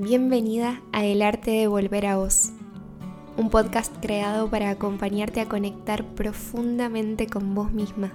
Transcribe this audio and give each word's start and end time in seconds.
Bienvenida 0.00 0.80
a 0.92 1.04
El 1.04 1.22
arte 1.22 1.50
de 1.50 1.66
volver 1.66 2.06
a 2.06 2.18
vos, 2.18 2.50
un 3.36 3.50
podcast 3.50 3.92
creado 4.00 4.48
para 4.48 4.70
acompañarte 4.70 5.40
a 5.40 5.48
conectar 5.48 6.04
profundamente 6.14 7.26
con 7.26 7.52
vos 7.56 7.72
misma. 7.72 8.12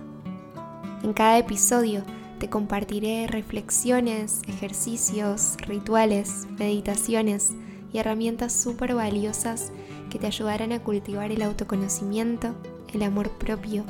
En 1.04 1.12
cada 1.12 1.38
episodio 1.38 2.06
te 2.40 2.50
compartiré 2.50 3.28
reflexiones, 3.28 4.44
ejercicios, 4.48 5.58
rituales, 5.68 6.48
meditaciones 6.58 7.52
y 7.92 7.98
herramientas 7.98 8.54
súper 8.54 8.96
valiosas 8.96 9.74
que 10.10 10.20
te 10.20 10.28
ayudarán 10.28 10.72
a 10.72 10.82
cultivar 10.82 11.34
el 11.34 11.42
autoconocimiento, 11.42 12.56
el 12.94 13.04
amor 13.04 13.30
propio, 13.32 13.84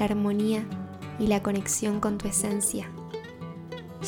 la 0.00 0.06
armonía 0.06 0.64
y 1.20 1.28
la 1.28 1.44
conexión 1.44 2.00
con 2.00 2.18
tu 2.18 2.26
esencia. 2.26 2.90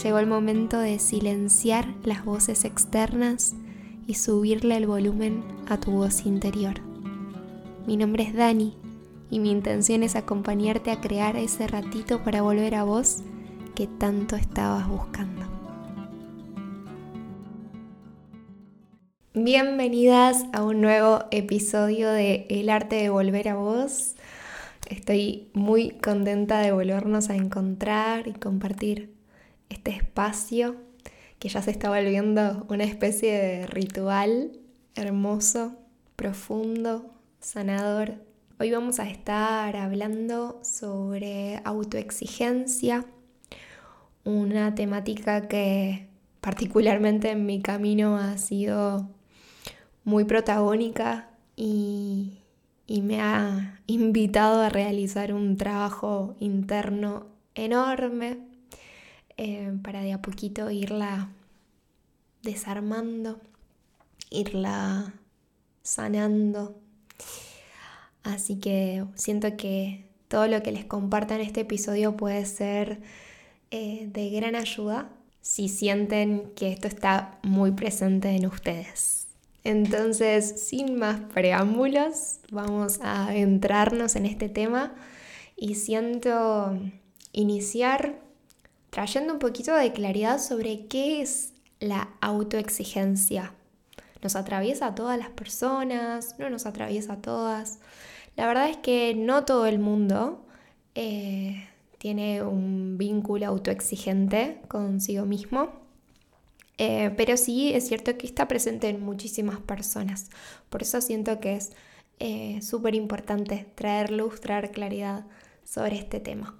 Llegó 0.03 0.19
el 0.19 0.27
momento 0.27 0.79
de 0.79 0.99
silenciar 0.99 1.95
las 2.05 2.25
voces 2.25 2.65
externas 2.65 3.55
y 4.07 4.15
subirle 4.15 4.77
el 4.77 4.87
volumen 4.87 5.43
a 5.67 5.79
tu 5.81 5.93
voz 5.93 6.25
interior. 6.27 6.81
Mi 7.87 7.97
nombre 7.97 8.25
es 8.25 8.35
Dani 8.35 8.77
y 9.31 9.39
mi 9.41 9.51
intención 9.51 10.03
es 10.03 10.15
acompañarte 10.15 10.91
a 10.91 11.01
crear 11.01 11.37
ese 11.37 11.67
ratito 11.67 12.23
para 12.23 12.43
volver 12.43 12.75
a 12.75 12.85
vos 12.85 13.19
que 13.75 13.87
tanto 13.87 14.37
estabas 14.37 14.89
buscando. 14.89 15.47
Bienvenidas 19.35 20.45
a 20.53 20.63
un 20.65 20.81
nuevo 20.81 21.25
episodio 21.31 22.11
de 22.11 22.47
El 22.51 22.71
arte 22.71 22.97
de 22.97 23.09
volver 23.09 23.49
a 23.49 23.55
vos. 23.55 24.17
Estoy 24.89 25.51
muy 25.55 25.91
contenta 25.91 26.61
de 26.61 26.73
volvernos 26.73 27.31
a 27.31 27.37
encontrar 27.37 28.27
y 28.29 28.33
compartir 28.33 29.18
este 29.69 29.91
espacio 29.93 30.77
que 31.39 31.49
ya 31.49 31.63
se 31.63 31.71
está 31.71 31.89
volviendo 31.89 32.67
una 32.69 32.85
especie 32.85 33.33
de 33.33 33.67
ritual 33.67 34.59
hermoso, 34.95 35.77
profundo, 36.17 37.15
sanador. 37.41 38.15
Hoy 38.59 38.73
vamos 38.73 38.99
a 38.99 39.09
estar 39.09 39.77
hablando 39.77 40.59
sobre 40.65 41.61
autoexigencia, 41.65 43.07
una 44.25 44.75
temática 44.75 45.47
que 45.47 46.09
particularmente 46.41 47.31
en 47.31 47.47
mi 47.47 47.63
camino 47.63 48.17
ha 48.17 48.37
sido 48.39 49.09
muy 50.03 50.25
protagónica 50.25 51.31
y, 51.55 52.39
y 52.89 53.03
me 53.03 53.21
ha 53.21 53.81
invitado 53.87 54.63
a 54.63 54.69
realizar 54.69 55.33
un 55.33 55.57
trabajo 55.57 56.35
interno 56.41 57.27
enorme 57.55 58.48
eh, 59.39 59.73
para 59.83 60.03
de 60.03 60.13
a 60.13 60.21
poquito 60.21 60.71
irla 60.71 61.31
desarmando, 62.43 63.41
irla 64.31 65.15
sanando. 65.83 66.79
Así 68.25 68.59
que 68.59 69.05
siento 69.15 69.57
que 69.57 70.11
todo 70.29 70.49
lo 70.49 70.63
que 70.63 70.73
les 70.73 70.85
comparta 70.85 71.37
en 71.37 71.41
este 71.41 71.61
episodio 71.61 72.17
puede 72.17 72.45
ser 72.45 73.01
eh, 73.71 74.09
de 74.13 74.31
gran 74.31 74.57
ayuda 74.57 75.11
si 75.41 75.69
sienten 75.69 76.53
que 76.55 76.73
esto 76.73 76.89
está 76.89 77.39
muy 77.43 77.71
presente 77.71 78.31
en 78.31 78.45
ustedes. 78.45 79.29
Entonces, 79.63 80.67
sin 80.69 80.99
más 80.99 81.21
preámbulos, 81.33 82.41
vamos 82.51 82.99
a 83.03 83.35
entrarnos 83.37 84.17
en 84.17 84.27
este 84.27 84.49
tema 84.49 84.95
y 85.57 85.77
siento 85.77 86.77
iniciar 87.33 88.28
trayendo 88.99 89.33
un 89.33 89.39
poquito 89.39 89.77
de 89.77 89.93
claridad 89.93 90.41
sobre 90.41 90.89
qué 90.89 91.23
es 91.23 91.53
la 91.79 92.09
autoexigencia. 92.21 93.55
Nos 94.23 94.35
atraviesa 94.35 94.89
a 94.89 94.95
todas 94.97 95.17
las 95.17 95.29
personas, 95.29 96.35
no 96.41 96.51
nos 96.51 96.67
atraviesa 96.67 97.13
a 97.13 97.23
todas. 97.23 97.79
La 98.35 98.49
verdad 98.49 98.69
es 98.69 98.77
que 98.79 99.15
no 99.15 99.45
todo 99.45 99.67
el 99.67 99.79
mundo 99.79 100.45
eh, 100.97 101.69
tiene 101.99 102.43
un 102.43 102.99
vínculo 102.99 103.47
autoexigente 103.47 104.63
consigo 104.67 105.27
mismo, 105.27 105.71
eh, 106.77 107.15
pero 107.17 107.37
sí 107.37 107.73
es 107.73 107.87
cierto 107.87 108.19
que 108.19 108.27
está 108.27 108.49
presente 108.49 108.89
en 108.89 109.01
muchísimas 109.01 109.61
personas. 109.61 110.29
Por 110.71 110.83
eso 110.83 111.01
siento 111.01 111.39
que 111.39 111.55
es 111.55 111.71
eh, 112.19 112.59
súper 112.63 112.97
importante 112.97 113.65
traer 113.77 114.11
luz, 114.11 114.41
traer 114.41 114.73
claridad 114.73 115.25
sobre 115.63 116.01
este 116.01 116.19
tema. 116.19 116.57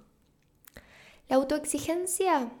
La 1.29 1.35
autoexigencia 1.35 2.51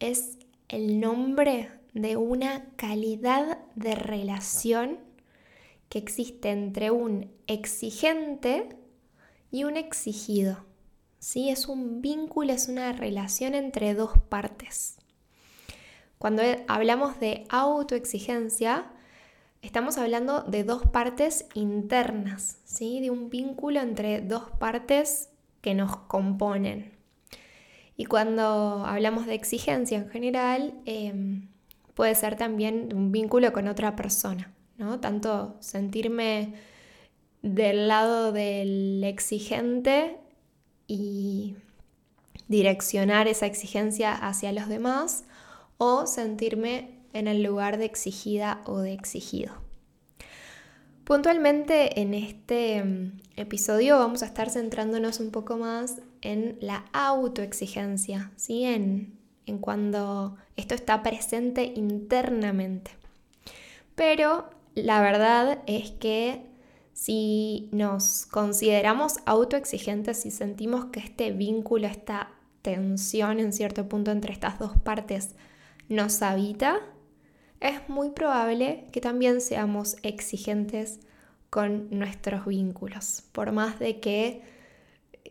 es 0.00 0.36
el 0.68 1.00
nombre 1.00 1.70
de 1.94 2.18
una 2.18 2.66
calidad 2.76 3.56
de 3.74 3.94
relación 3.94 4.98
que 5.88 5.98
existe 5.98 6.50
entre 6.50 6.90
un 6.90 7.32
exigente 7.46 8.76
y 9.50 9.64
un 9.64 9.78
exigido. 9.78 10.66
¿Sí? 11.18 11.48
Es 11.48 11.68
un 11.68 12.02
vínculo, 12.02 12.52
es 12.52 12.68
una 12.68 12.92
relación 12.92 13.54
entre 13.54 13.94
dos 13.94 14.18
partes. 14.28 14.98
Cuando 16.18 16.42
hablamos 16.66 17.18
de 17.20 17.46
autoexigencia, 17.48 18.92
estamos 19.62 19.96
hablando 19.96 20.42
de 20.42 20.64
dos 20.64 20.86
partes 20.88 21.46
internas, 21.54 22.58
¿sí? 22.66 23.00
de 23.00 23.10
un 23.10 23.30
vínculo 23.30 23.80
entre 23.80 24.20
dos 24.20 24.50
partes 24.58 25.30
que 25.62 25.72
nos 25.72 25.96
componen. 25.96 26.97
Y 28.00 28.06
cuando 28.06 28.84
hablamos 28.86 29.26
de 29.26 29.34
exigencia 29.34 29.98
en 29.98 30.08
general, 30.08 30.72
em, 30.86 31.48
puede 31.94 32.14
ser 32.14 32.36
también 32.36 32.94
un 32.94 33.10
vínculo 33.10 33.52
con 33.52 33.66
otra 33.66 33.96
persona, 33.96 34.54
¿no? 34.76 35.00
Tanto 35.00 35.56
sentirme 35.58 36.54
del 37.42 37.88
lado 37.88 38.30
del 38.30 39.02
exigente 39.02 40.16
y 40.86 41.56
direccionar 42.46 43.26
esa 43.26 43.46
exigencia 43.46 44.14
hacia 44.14 44.52
los 44.52 44.68
demás 44.68 45.24
o 45.76 46.06
sentirme 46.06 47.00
en 47.12 47.26
el 47.26 47.42
lugar 47.42 47.78
de 47.78 47.86
exigida 47.86 48.62
o 48.64 48.78
de 48.78 48.92
exigido. 48.92 49.54
Puntualmente 51.02 52.00
en 52.00 52.14
este 52.14 52.76
em, 52.76 53.18
episodio 53.34 53.98
vamos 53.98 54.22
a 54.22 54.26
estar 54.26 54.50
centrándonos 54.50 55.18
un 55.18 55.32
poco 55.32 55.56
más 55.56 55.96
en 56.22 56.58
la 56.60 56.84
autoexigencia, 56.92 58.32
¿sí? 58.36 58.64
en, 58.64 59.18
en 59.46 59.58
cuando 59.58 60.36
esto 60.56 60.74
está 60.74 61.02
presente 61.02 61.72
internamente. 61.76 62.90
Pero 63.94 64.50
la 64.74 65.00
verdad 65.00 65.60
es 65.66 65.90
que 65.90 66.46
si 66.92 67.68
nos 67.72 68.26
consideramos 68.26 69.18
autoexigentes, 69.24 70.22
si 70.22 70.30
sentimos 70.30 70.86
que 70.86 71.00
este 71.00 71.30
vínculo, 71.32 71.86
esta 71.86 72.30
tensión 72.62 73.38
en 73.40 73.52
cierto 73.52 73.88
punto 73.88 74.10
entre 74.10 74.32
estas 74.32 74.58
dos 74.58 74.76
partes 74.78 75.36
nos 75.88 76.22
habita, 76.22 76.80
es 77.60 77.88
muy 77.88 78.10
probable 78.10 78.86
que 78.92 79.00
también 79.00 79.40
seamos 79.40 79.96
exigentes 80.02 81.00
con 81.50 81.88
nuestros 81.90 82.46
vínculos, 82.46 83.22
por 83.32 83.52
más 83.52 83.78
de 83.78 84.00
que 84.00 84.42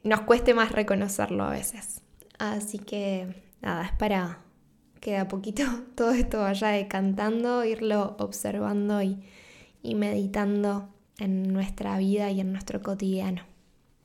nos 0.03 0.21
cueste 0.21 0.53
más 0.53 0.71
reconocerlo 0.71 1.43
a 1.43 1.51
veces. 1.51 2.01
Así 2.39 2.79
que 2.79 3.43
nada, 3.61 3.85
es 3.85 3.91
para 3.93 4.39
que 4.99 5.11
de 5.11 5.17
a 5.17 5.27
poquito 5.27 5.63
todo 5.95 6.11
esto 6.11 6.39
vaya 6.39 6.69
decantando, 6.69 7.63
irlo 7.63 8.15
observando 8.19 9.01
y, 9.01 9.19
y 9.81 9.95
meditando 9.95 10.89
en 11.19 11.53
nuestra 11.53 11.97
vida 11.97 12.29
y 12.31 12.41
en 12.41 12.51
nuestro 12.51 12.81
cotidiano. 12.81 13.43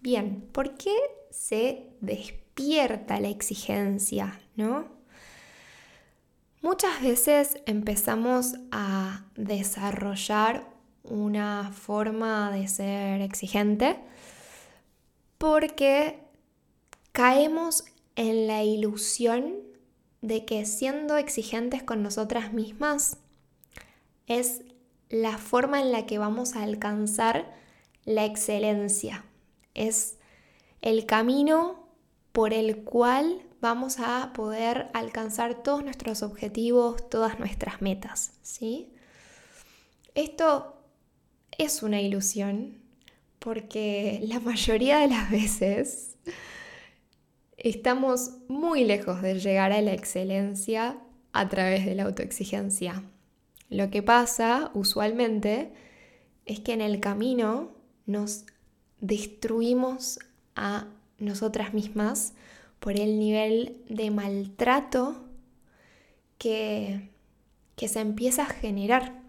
Bien, 0.01 0.49
¿por 0.53 0.77
qué 0.77 0.97
se 1.31 1.91
despierta 2.01 3.21
la 3.21 3.29
exigencia, 3.29 4.41
no? 4.57 4.87
Muchas 6.63 7.03
veces 7.03 7.61
empezamos 7.67 8.55
a 8.71 9.25
desarrollar 9.35 10.69
una 11.03 11.73
forma 11.73 12.53
de 12.53 12.69
ser 12.69 13.21
exigente 13.21 13.99
porque 15.43 16.21
caemos 17.11 17.85
en 18.15 18.47
la 18.47 18.63
ilusión 18.63 19.57
de 20.21 20.45
que 20.45 20.65
siendo 20.67 21.17
exigentes 21.17 21.83
con 21.83 22.01
nosotras 22.01 22.53
mismas 22.53 23.17
es 24.29 24.63
la 25.09 25.39
forma 25.39 25.81
en 25.81 25.91
la 25.91 26.07
que 26.07 26.19
vamos 26.19 26.55
a 26.55 26.63
alcanzar 26.63 27.53
la 28.05 28.25
excelencia. 28.25 29.25
Es 29.75 30.17
el 30.81 31.07
camino 31.07 31.89
por 32.31 32.53
el 32.53 32.85
cual 32.85 33.43
vamos 33.61 33.99
a 33.99 34.33
poder 34.35 34.91
alcanzar 34.95 35.65
todos 35.65 35.83
nuestros 35.83 36.23
objetivos, 36.23 37.11
todas 37.11 37.41
nuestras 37.41 37.83
metas, 37.83 38.31
¿sí? 38.43 38.95
Esto 40.15 40.77
es 41.59 41.83
una 41.83 42.01
ilusión 42.01 42.82
porque 43.43 44.21
la 44.23 44.39
mayoría 44.39 44.99
de 44.99 45.09
las 45.09 45.31
veces 45.31 46.17
estamos 47.57 48.39
muy 48.49 48.85
lejos 48.85 49.21
de 49.21 49.41
llegar 49.41 49.73
a 49.73 49.83
la 49.83 49.93
excelencia 49.93 50.99
a 51.33 51.49
través 51.49 51.85
de 51.85 51.95
la 51.95 52.05
autoexigencia. 52.05 53.03
lo 53.69 53.91
que 53.91 54.03
pasa 54.03 54.71
usualmente 54.75 55.73
es 56.45 56.61
que 56.61 56.73
en 56.75 56.83
el 56.83 57.01
camino 57.01 57.73
nos 58.07 58.45
destruimos 59.01 60.19
a 60.55 60.87
nosotras 61.19 61.73
mismas 61.73 62.35
por 62.81 63.01
el 63.01 63.19
nivel 63.19 63.83
de 63.89 64.11
maltrato 64.11 65.25
que, 66.37 67.11
que 67.77 67.89
se 67.89 68.01
empieza 68.01 68.43
a 68.43 68.47
generar. 68.47 69.22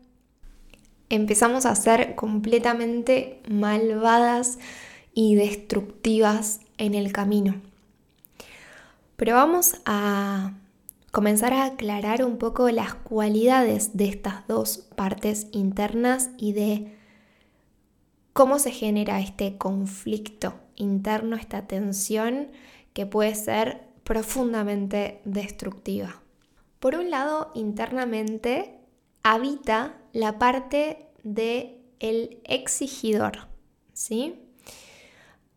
Empezamos 1.09 1.65
a 1.65 1.75
ser 1.75 2.15
completamente 2.15 3.41
malvadas 3.49 4.59
y 5.13 5.35
destructivas 5.35 6.61
en 6.77 6.95
el 6.95 7.11
camino. 7.11 7.61
Pero 9.15 9.35
vamos 9.35 9.75
a 9.85 10.53
comenzar 11.11 11.53
a 11.53 11.65
aclarar 11.65 12.25
un 12.25 12.37
poco 12.37 12.69
las 12.71 12.95
cualidades 12.95 13.95
de 13.95 14.05
estas 14.05 14.47
dos 14.47 14.79
partes 14.95 15.47
internas 15.51 16.31
y 16.37 16.53
de 16.53 16.97
cómo 18.33 18.57
se 18.57 18.71
genera 18.71 19.19
este 19.19 19.57
conflicto 19.57 20.55
interno, 20.75 21.35
esta 21.35 21.67
tensión 21.67 22.47
que 22.93 23.05
puede 23.05 23.35
ser 23.35 23.83
profundamente 24.03 25.21
destructiva. 25.23 26.21
Por 26.79 26.95
un 26.95 27.11
lado, 27.11 27.51
internamente 27.53 28.79
habita 29.21 29.95
la 30.13 30.39
parte 30.39 31.09
de 31.23 31.81
el 31.99 32.39
exigidor, 32.45 33.47
¿sí? 33.91 34.35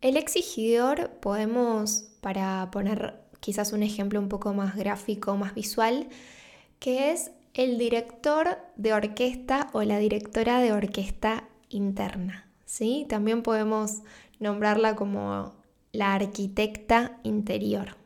El 0.00 0.16
exigidor 0.16 1.10
podemos, 1.20 2.08
para 2.20 2.68
poner 2.72 3.20
quizás 3.40 3.72
un 3.72 3.82
ejemplo 3.82 4.18
un 4.18 4.28
poco 4.28 4.52
más 4.54 4.76
gráfico, 4.76 5.36
más 5.36 5.54
visual, 5.54 6.08
que 6.80 7.12
es 7.12 7.30
el 7.54 7.78
director 7.78 8.58
de 8.76 8.92
orquesta 8.92 9.70
o 9.72 9.82
la 9.82 9.98
directora 9.98 10.60
de 10.60 10.72
orquesta 10.72 11.48
interna. 11.68 12.50
¿sí? 12.66 13.06
También 13.08 13.42
podemos 13.42 14.02
nombrarla 14.38 14.96
como 14.96 15.54
la 15.92 16.14
arquitecta 16.14 17.18
interior. 17.22 17.96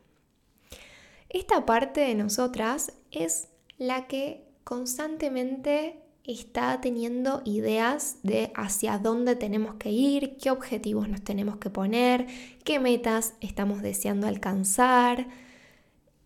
Esta 1.29 1.67
parte 1.67 2.01
de 2.01 2.15
nosotras 2.15 2.93
es 3.11 3.49
la 3.79 4.07
que 4.07 4.47
constantemente 4.63 6.01
está 6.33 6.81
teniendo 6.81 7.43
ideas 7.45 8.19
de 8.23 8.53
hacia 8.55 8.99
dónde 8.99 9.37
tenemos 9.37 9.75
que 9.75 9.91
ir, 9.91 10.37
qué 10.37 10.51
objetivos 10.51 11.09
nos 11.09 11.23
tenemos 11.23 11.57
que 11.57 11.71
poner, 11.71 12.27
qué 12.65 12.79
metas 12.79 13.35
estamos 13.41 13.83
deseando 13.83 14.27
alcanzar 14.27 15.29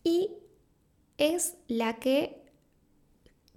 y 0.02 0.30
es 1.18 1.56
la 1.68 1.94
que 1.94 2.42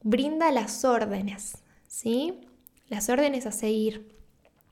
brinda 0.04 0.52
las 0.52 0.86
órdenes, 0.86 1.58
¿sí? 1.88 2.42
Las 2.88 3.10
órdenes 3.10 3.46
a 3.46 3.52
seguir. 3.52 4.16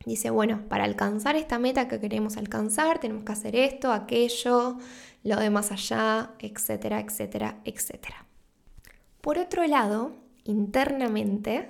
Dice, 0.05 0.29
bueno, 0.29 0.61
para 0.69 0.83
alcanzar 0.83 1.35
esta 1.35 1.57
meta 1.57 1.87
que 1.87 1.99
queremos 1.99 2.37
alcanzar, 2.37 2.99
tenemos 2.99 3.23
que 3.23 3.31
hacer 3.31 3.55
esto, 3.55 3.91
aquello, 3.91 4.77
lo 5.23 5.37
de 5.37 5.49
más 5.49 5.71
allá, 5.71 6.31
etcétera, 6.39 6.99
etcétera, 6.99 7.59
etcétera. 7.65 8.25
Por 9.21 9.39
otro 9.39 9.65
lado, 9.65 10.11
internamente 10.45 11.69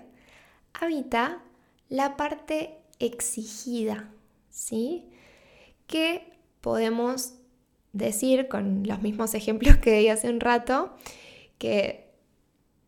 habita 0.74 1.42
la 1.90 2.16
parte 2.18 2.78
exigida, 3.00 4.10
¿sí? 4.50 5.10
Que 5.88 6.32
podemos 6.62 7.34
decir 7.94 8.48
con 8.48 8.84
los 8.86 9.02
mismos 9.02 9.34
ejemplos 9.34 9.78
que 9.78 10.00
di 10.00 10.10
hace 10.10 10.30
un 10.30 10.40
rato, 10.40 10.94
que 11.58 12.12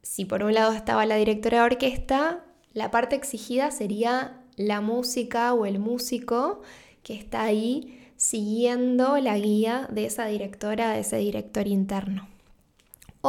si 0.03 0.25
por 0.25 0.43
un 0.43 0.53
lado 0.53 0.73
estaba 0.73 1.05
la 1.05 1.15
directora 1.15 1.59
de 1.59 1.65
orquesta, 1.65 2.45
la 2.73 2.91
parte 2.91 3.15
exigida 3.15 3.71
sería 3.71 4.43
la 4.55 4.81
música 4.81 5.53
o 5.53 5.65
el 5.65 5.79
músico 5.79 6.61
que 7.03 7.13
está 7.13 7.43
ahí 7.43 8.11
siguiendo 8.17 9.17
la 9.17 9.37
guía 9.37 9.87
de 9.91 10.05
esa 10.05 10.25
directora, 10.25 10.91
de 10.91 10.99
ese 11.01 11.17
director 11.17 11.67
interno. 11.67 12.27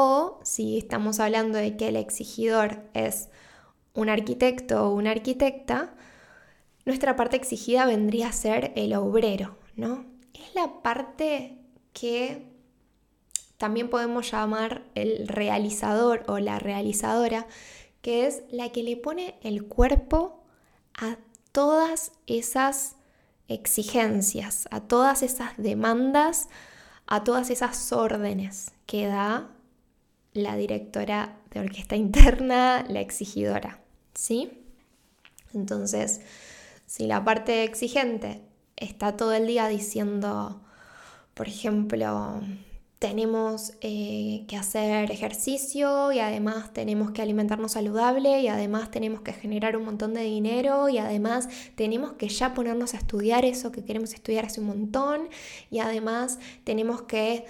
O 0.01 0.39
si 0.45 0.79
estamos 0.79 1.19
hablando 1.19 1.59
de 1.59 1.77
que 1.77 1.89
el 1.89 1.97
exigidor 1.97 2.85
es 2.95 3.31
un 3.95 4.09
arquitecto 4.09 4.87
o 4.87 4.95
una 4.95 5.11
arquitecta, 5.11 5.93
nuestra 6.85 7.17
parte 7.17 7.35
exigida 7.35 7.85
vendría 7.85 8.29
a 8.29 8.33
ser 8.33 8.73
el 8.77 8.95
obrero, 8.95 9.59
¿no? 9.75 10.05
Es 10.35 10.55
la 10.55 10.83
parte 10.83 11.59
que 11.93 12.47
también 13.57 13.91
podemos 13.91 14.31
llamar 14.31 14.85
el 14.95 15.27
realizador 15.27 16.23
o 16.29 16.39
la 16.39 16.61
realizadora, 16.61 17.49
que 18.01 18.29
es 18.29 18.45
la 18.53 18.69
que 18.69 18.85
le 18.85 18.97
pone 18.97 19.35
el 19.43 19.67
cuerpo 19.67 20.45
a 20.95 21.17
todas 21.51 22.13
esas 22.29 22.95
exigencias, 23.49 24.69
a 24.71 24.79
todas 24.79 25.25
esas 25.25 25.57
demandas, 25.57 26.49
a 27.09 27.25
todas 27.25 27.51
esas 27.51 27.93
órdenes 27.93 28.71
que 28.87 29.09
da 29.09 29.58
la 30.43 30.57
directora 30.57 31.37
de 31.51 31.61
orquesta 31.61 31.97
interna, 31.97 32.85
la 32.89 33.01
exigidora, 33.01 33.81
¿sí? 34.15 34.65
Entonces, 35.55 36.21
si 36.87 37.07
la 37.07 37.25
parte 37.25 37.65
exigente 37.65 38.41
está 38.77 39.17
todo 39.17 39.33
el 39.35 39.47
día 39.47 39.69
diciendo, 39.69 40.61
por 41.35 41.49
ejemplo, 41.49 42.41
tenemos 42.99 43.75
eh, 43.81 44.45
que 44.49 44.57
hacer 44.57 45.13
ejercicio 45.13 46.11
y 46.11 46.19
además 46.19 46.73
tenemos 46.73 47.13
que 47.13 47.23
alimentarnos 47.23 47.73
saludable 47.73 48.41
y 48.41 48.49
además 48.49 48.91
tenemos 48.91 49.21
que 49.21 49.33
generar 49.33 49.77
un 49.77 49.85
montón 49.85 50.15
de 50.15 50.23
dinero 50.23 50.89
y 50.89 50.99
además 50.99 51.49
tenemos 51.77 52.15
que 52.15 52.29
ya 52.29 52.55
ponernos 52.55 52.95
a 52.95 52.97
estudiar 52.97 53.45
eso 53.45 53.71
que 53.71 53.85
queremos 53.85 54.15
estudiar 54.15 54.47
hace 54.47 54.61
un 54.61 54.67
montón 54.67 55.29
y 55.71 55.79
además 55.79 56.41
tenemos 56.65 57.03
que 57.03 57.47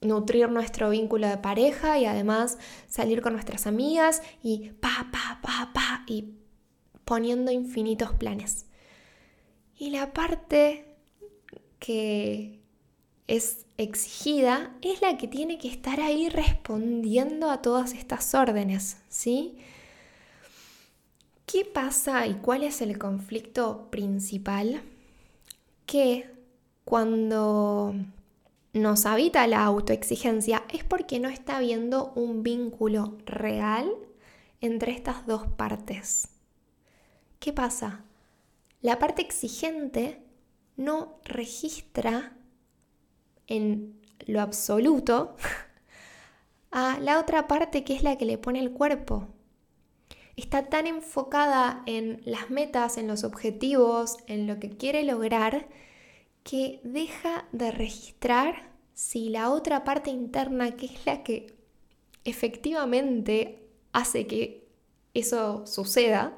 nutrir 0.00 0.50
nuestro 0.50 0.90
vínculo 0.90 1.28
de 1.28 1.38
pareja 1.38 1.98
y 1.98 2.06
además 2.06 2.58
salir 2.88 3.22
con 3.22 3.32
nuestras 3.32 3.66
amigas 3.66 4.22
y 4.42 4.70
pa, 4.80 5.08
pa, 5.10 5.40
pa, 5.42 5.70
pa, 5.72 6.04
y 6.06 6.34
poniendo 7.04 7.50
infinitos 7.50 8.12
planes. 8.14 8.66
Y 9.78 9.90
la 9.90 10.12
parte 10.12 10.86
que 11.78 12.60
es 13.26 13.66
exigida 13.76 14.74
es 14.82 15.02
la 15.02 15.18
que 15.18 15.28
tiene 15.28 15.58
que 15.58 15.68
estar 15.68 16.00
ahí 16.00 16.28
respondiendo 16.28 17.50
a 17.50 17.62
todas 17.62 17.92
estas 17.92 18.34
órdenes, 18.34 18.98
¿sí? 19.08 19.58
¿Qué 21.46 21.64
pasa 21.64 22.26
y 22.26 22.34
cuál 22.34 22.62
es 22.62 22.80
el 22.80 22.98
conflicto 22.98 23.88
principal? 23.90 24.82
Que 25.84 26.28
cuando 26.84 27.94
nos 28.76 29.06
habita 29.06 29.46
la 29.46 29.64
autoexigencia 29.64 30.64
es 30.72 30.84
porque 30.84 31.18
no 31.18 31.28
está 31.28 31.56
habiendo 31.56 32.12
un 32.14 32.42
vínculo 32.42 33.16
real 33.24 33.90
entre 34.60 34.92
estas 34.92 35.26
dos 35.26 35.46
partes. 35.46 36.28
¿Qué 37.38 37.52
pasa? 37.52 38.04
La 38.82 38.98
parte 38.98 39.22
exigente 39.22 40.22
no 40.76 41.18
registra 41.24 42.36
en 43.46 43.98
lo 44.26 44.40
absoluto 44.40 45.36
a 46.70 46.98
la 47.00 47.18
otra 47.18 47.46
parte 47.48 47.84
que 47.84 47.94
es 47.94 48.02
la 48.02 48.16
que 48.16 48.26
le 48.26 48.38
pone 48.38 48.60
el 48.60 48.72
cuerpo. 48.72 49.28
Está 50.36 50.66
tan 50.66 50.86
enfocada 50.86 51.82
en 51.86 52.20
las 52.26 52.50
metas, 52.50 52.98
en 52.98 53.06
los 53.06 53.24
objetivos, 53.24 54.18
en 54.26 54.46
lo 54.46 54.60
que 54.60 54.76
quiere 54.76 55.02
lograr, 55.02 55.66
que 56.48 56.80
deja 56.84 57.44
de 57.50 57.72
registrar 57.72 58.70
si 58.94 59.30
la 59.30 59.50
otra 59.50 59.82
parte 59.82 60.10
interna, 60.10 60.76
que 60.76 60.86
es 60.86 61.04
la 61.04 61.24
que 61.24 61.56
efectivamente 62.24 63.68
hace 63.92 64.28
que 64.28 64.68
eso 65.12 65.66
suceda, 65.66 66.36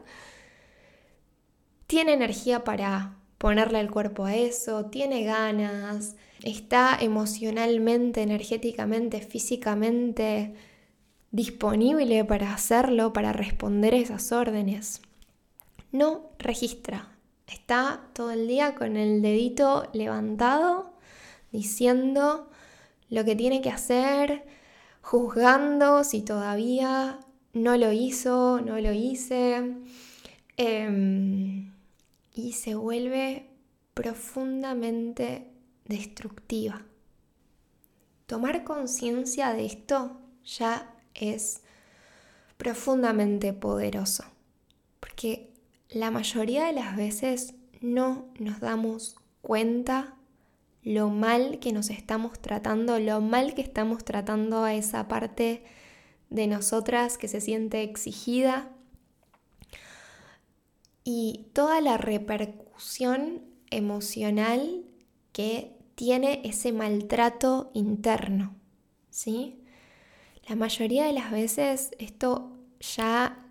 tiene 1.87 2.15
energía 2.15 2.65
para 2.65 3.19
ponerle 3.37 3.81
el 3.81 3.91
cuerpo 3.91 4.25
a 4.25 4.35
eso, 4.35 4.87
tiene 4.87 5.25
ganas, 5.25 6.17
está 6.43 6.97
emocionalmente, 6.99 8.23
energéticamente, 8.23 9.21
físicamente 9.21 10.55
disponible 11.33 12.25
para 12.25 12.55
hacerlo, 12.55 13.13
para 13.13 13.35
responder 13.35 13.93
esas 13.93 14.33
órdenes. 14.33 15.03
No 15.93 16.31
registra, 16.39 17.18
Está 17.49 18.09
todo 18.13 18.31
el 18.31 18.47
día 18.47 18.75
con 18.75 18.97
el 18.97 19.23
dedito 19.23 19.89
levantado, 19.93 20.93
diciendo 21.51 22.51
lo 23.09 23.25
que 23.25 23.35
tiene 23.35 23.63
que 23.63 23.71
hacer, 23.71 24.45
juzgando 25.01 26.05
si 26.05 26.21
todavía 26.21 27.21
no 27.55 27.77
lo 27.79 27.91
hizo, 27.93 28.61
no 28.61 28.79
lo 28.79 28.93
hice. 28.93 29.77
Em, 30.59 31.73
y 32.35 32.53
se 32.53 32.75
vuelve 32.75 33.49
profundamente 33.95 35.51
destructiva. 35.87 36.85
Tomar 38.27 38.63
conciencia 38.63 39.55
de 39.55 39.65
esto 39.65 40.21
ya 40.45 40.95
es 41.15 41.63
profundamente 42.59 43.55
poderoso, 43.55 44.25
porque 45.01 45.48
la 45.91 46.11
mayoría 46.11 46.67
de 46.67 46.73
las 46.73 46.97
veces 46.97 47.55
no 47.81 48.27
nos 48.39 48.61
damos 48.61 49.17
cuenta 49.41 50.15
lo 50.83 51.11
mal 51.11 51.59
que 51.59 51.73
nos 51.73 51.91
estamos 51.91 52.39
tratando, 52.41 52.99
lo 52.99 53.21
mal 53.21 53.55
que 53.55 53.63
estamos 53.63 54.05
tratando 54.05 54.65
a 54.65 54.75
esa 54.75 55.09
parte 55.09 55.65
de 56.31 56.47
nosotras 56.47 57.19
que 57.19 57.29
se 57.29 57.41
siente 57.41 57.83
exigida 57.83 58.71
y 61.05 61.47
toda 61.55 61.81
la 61.81 61.97
repercusión 61.97 63.43
emocional 63.71 64.85
que 65.33 65.77
tiene 65.95 66.43
ese 66.45 66.73
maltrato 66.73 67.71
interno, 67.75 68.55
¿sí? 69.11 69.63
La 70.49 70.55
mayoría 70.55 71.07
de 71.07 71.13
las 71.13 71.31
veces 71.31 71.91
esto 71.99 72.57
ya 72.81 73.48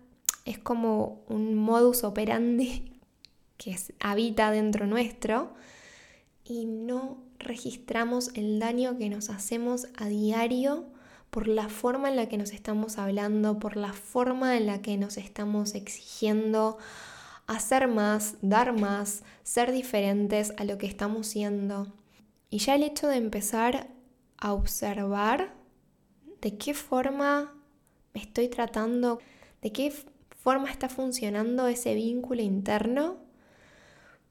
es 0.48 0.58
como 0.58 1.20
un 1.28 1.54
modus 1.54 2.04
operandi 2.04 2.98
que 3.58 3.76
habita 4.00 4.50
dentro 4.50 4.86
nuestro 4.86 5.52
y 6.44 6.64
no 6.64 7.18
registramos 7.38 8.30
el 8.34 8.58
daño 8.58 8.96
que 8.96 9.10
nos 9.10 9.28
hacemos 9.28 9.88
a 9.96 10.08
diario 10.08 10.86
por 11.30 11.46
la 11.46 11.68
forma 11.68 12.08
en 12.08 12.16
la 12.16 12.28
que 12.28 12.38
nos 12.38 12.52
estamos 12.52 12.96
hablando, 12.96 13.58
por 13.58 13.76
la 13.76 13.92
forma 13.92 14.56
en 14.56 14.66
la 14.66 14.80
que 14.80 14.96
nos 14.96 15.18
estamos 15.18 15.74
exigiendo 15.74 16.78
hacer 17.46 17.86
más, 17.86 18.36
dar 18.40 18.72
más, 18.72 19.24
ser 19.42 19.72
diferentes 19.72 20.54
a 20.56 20.64
lo 20.64 20.78
que 20.78 20.86
estamos 20.86 21.26
siendo. 21.26 21.92
Y 22.48 22.58
ya 22.58 22.74
el 22.74 22.82
hecho 22.82 23.08
de 23.08 23.16
empezar 23.16 23.88
a 24.38 24.54
observar 24.54 25.54
de 26.40 26.56
qué 26.56 26.72
forma 26.72 27.54
me 28.14 28.22
estoy 28.22 28.48
tratando, 28.48 29.18
de 29.60 29.72
qué 29.72 29.92
forma 30.38 30.70
está 30.70 30.88
funcionando 30.88 31.66
ese 31.66 31.94
vínculo 31.94 32.42
interno, 32.42 33.18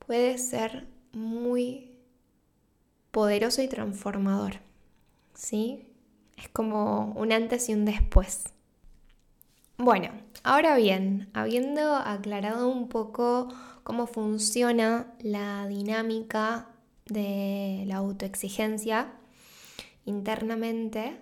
puede 0.05 0.37
ser 0.37 0.87
muy 1.11 1.91
poderoso 3.11 3.61
y 3.61 3.67
transformador. 3.67 4.59
¿Sí? 5.33 5.87
Es 6.37 6.49
como 6.49 7.13
un 7.15 7.31
antes 7.31 7.69
y 7.69 7.73
un 7.73 7.85
después. 7.85 8.45
Bueno, 9.77 10.09
ahora 10.43 10.75
bien, 10.75 11.29
habiendo 11.33 11.95
aclarado 11.95 12.67
un 12.67 12.89
poco 12.89 13.49
cómo 13.83 14.07
funciona 14.07 15.13
la 15.19 15.67
dinámica 15.67 16.69
de 17.05 17.83
la 17.85 17.97
autoexigencia 17.97 19.13
internamente, 20.05 21.21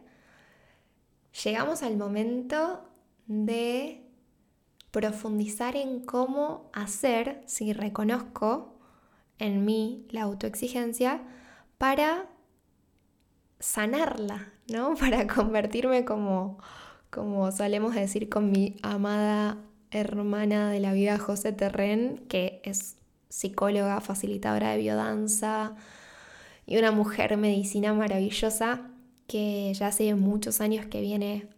llegamos 1.44 1.84
al 1.84 1.98
momento 1.98 2.82
de 3.28 4.05
profundizar 4.96 5.76
en 5.76 6.00
cómo 6.00 6.70
hacer, 6.72 7.42
si 7.48 7.74
reconozco 7.74 8.80
en 9.40 9.66
mí 9.66 10.08
la 10.10 10.22
autoexigencia, 10.22 11.22
para 11.78 12.30
sanarla, 13.60 14.54
¿no? 14.70 14.96
Para 15.00 15.28
convertirme 15.28 16.06
como, 16.06 16.60
como 17.10 17.52
solemos 17.52 17.94
decir 17.94 18.30
con 18.30 18.52
mi 18.52 18.78
amada 18.84 19.58
hermana 19.92 20.72
de 20.72 20.80
la 20.80 20.94
vida 20.94 21.18
José 21.18 21.52
Terren, 21.52 22.24
que 22.30 22.62
es 22.64 22.96
psicóloga, 23.28 24.00
facilitadora 24.00 24.72
de 24.72 24.78
biodanza 24.78 25.76
y 26.66 26.78
una 26.78 26.92
mujer 26.92 27.36
medicina 27.36 27.94
maravillosa 27.94 28.92
que 29.28 29.74
ya 29.74 29.88
hace 29.88 30.16
muchos 30.16 30.62
años 30.62 30.86
que 30.86 31.02
viene 31.02 31.50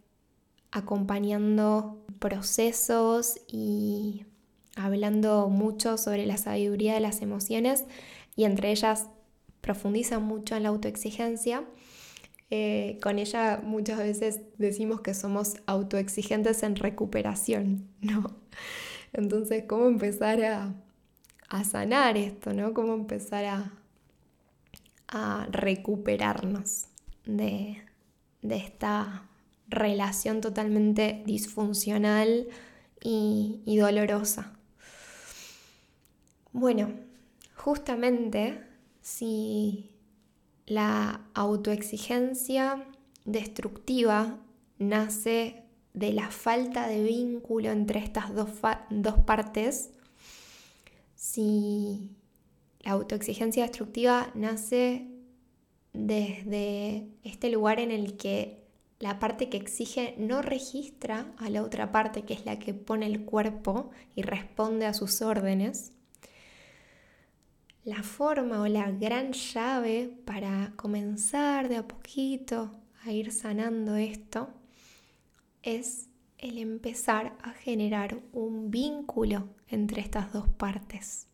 acompañando 0.72 2.04
procesos 2.18 3.40
y 3.46 4.24
hablando 4.76 5.48
mucho 5.48 5.98
sobre 5.98 6.26
la 6.26 6.36
sabiduría 6.36 6.94
de 6.94 7.00
las 7.00 7.20
emociones 7.22 7.84
y 8.36 8.44
entre 8.44 8.70
ellas 8.70 9.06
profundiza 9.60 10.18
mucho 10.18 10.56
en 10.56 10.62
la 10.62 10.68
autoexigencia. 10.70 11.64
Eh, 12.50 12.98
con 13.02 13.18
ella 13.18 13.60
muchas 13.62 13.98
veces 13.98 14.40
decimos 14.56 15.02
que 15.02 15.12
somos 15.12 15.56
autoexigentes 15.66 16.62
en 16.62 16.76
recuperación, 16.76 17.88
¿no? 18.00 18.36
Entonces, 19.12 19.64
¿cómo 19.68 19.86
empezar 19.86 20.42
a, 20.44 20.74
sanar 21.64 22.16
esto, 22.16 22.52
¿no? 22.52 22.74
¿Cómo 22.74 22.94
empezar 22.94 23.44
a, 23.44 23.72
a 25.08 25.46
recuperarnos 25.50 26.86
de, 27.24 27.82
de, 28.42 28.56
esta 28.56 29.27
relación 29.68 30.40
totalmente 30.40 31.22
disfuncional 31.26 32.48
y, 33.02 33.60
y 33.64 33.76
dolorosa? 33.76 34.52
Bueno, 36.52 36.92
justamente 37.54 38.60
si 39.00 39.90
la 40.66 41.22
autoexigencia 41.34 42.84
destructiva 43.24 44.38
nace 44.78 45.62
de 45.94 46.12
la 46.12 46.30
falta 46.30 46.86
de 46.86 47.02
vínculo 47.02 47.70
entre 47.70 48.00
estas 48.00 48.34
dos, 48.34 48.50
partes, 49.26 49.90
si 51.14 52.10
la 52.80 52.92
autoexigencia 52.92 53.64
destructiva 53.64 54.30
nace 54.34 55.08
desde 55.92 57.08
este 57.24 57.50
lugar 57.50 57.80
en 57.80 57.90
el 57.90 58.16
que 58.16 58.67
la 58.98 59.18
parte 59.18 59.48
que 59.48 59.56
exige 59.56 60.14
no 60.18 60.42
registra 60.42 61.32
a 61.38 61.50
la 61.50 61.62
otra 61.62 61.92
parte, 61.92 62.22
que 62.22 62.34
es 62.34 62.44
la 62.44 62.58
que 62.58 62.74
pone 62.74 63.06
el 63.06 63.24
cuerpo 63.24 63.90
y 64.16 64.22
responde 64.22 64.86
a 64.86 64.94
sus 64.94 65.22
órdenes, 65.22 65.92
la 67.84 68.02
forma 68.02 68.60
o 68.60 68.66
la 68.66 68.90
gran 68.90 69.32
llave 69.32 70.12
para 70.24 70.72
comenzar 70.76 71.68
de 71.68 71.76
a 71.76 71.88
poquito 71.88 72.72
a 73.04 73.12
ir 73.12 73.32
sanando 73.32 73.96
esto 73.96 74.50
es 75.62 76.08
el 76.36 76.58
empezar 76.58 77.36
a 77.42 77.52
generar 77.52 78.20
un 78.32 78.70
vínculo 78.70 79.48
entre 79.68 80.02
estas 80.02 80.32
dos 80.32 80.48
partes. 80.48 81.28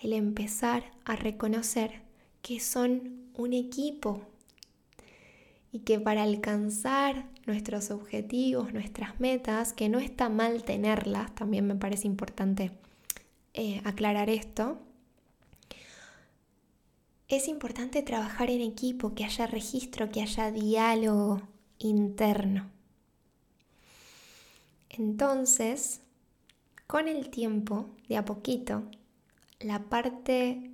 El 0.00 0.12
empezar 0.12 0.90
a 1.04 1.16
reconocer 1.16 2.02
que 2.42 2.58
son 2.58 3.30
un 3.34 3.52
equipo 3.52 4.31
y 5.72 5.80
que 5.80 5.98
para 5.98 6.22
alcanzar 6.22 7.26
nuestros 7.46 7.90
objetivos, 7.90 8.72
nuestras 8.74 9.18
metas, 9.18 9.72
que 9.72 9.88
no 9.88 9.98
está 9.98 10.28
mal 10.28 10.62
tenerlas, 10.64 11.34
también 11.34 11.66
me 11.66 11.74
parece 11.74 12.06
importante 12.06 12.70
eh, 13.54 13.80
aclarar 13.84 14.28
esto, 14.28 14.78
es 17.28 17.48
importante 17.48 18.02
trabajar 18.02 18.50
en 18.50 18.60
equipo, 18.60 19.14
que 19.14 19.24
haya 19.24 19.46
registro, 19.46 20.10
que 20.10 20.20
haya 20.20 20.50
diálogo 20.50 21.40
interno. 21.78 22.70
Entonces, 24.90 26.02
con 26.86 27.08
el 27.08 27.30
tiempo, 27.30 27.88
de 28.08 28.18
a 28.18 28.26
poquito, 28.26 28.82
la 29.60 29.78
parte 29.84 30.70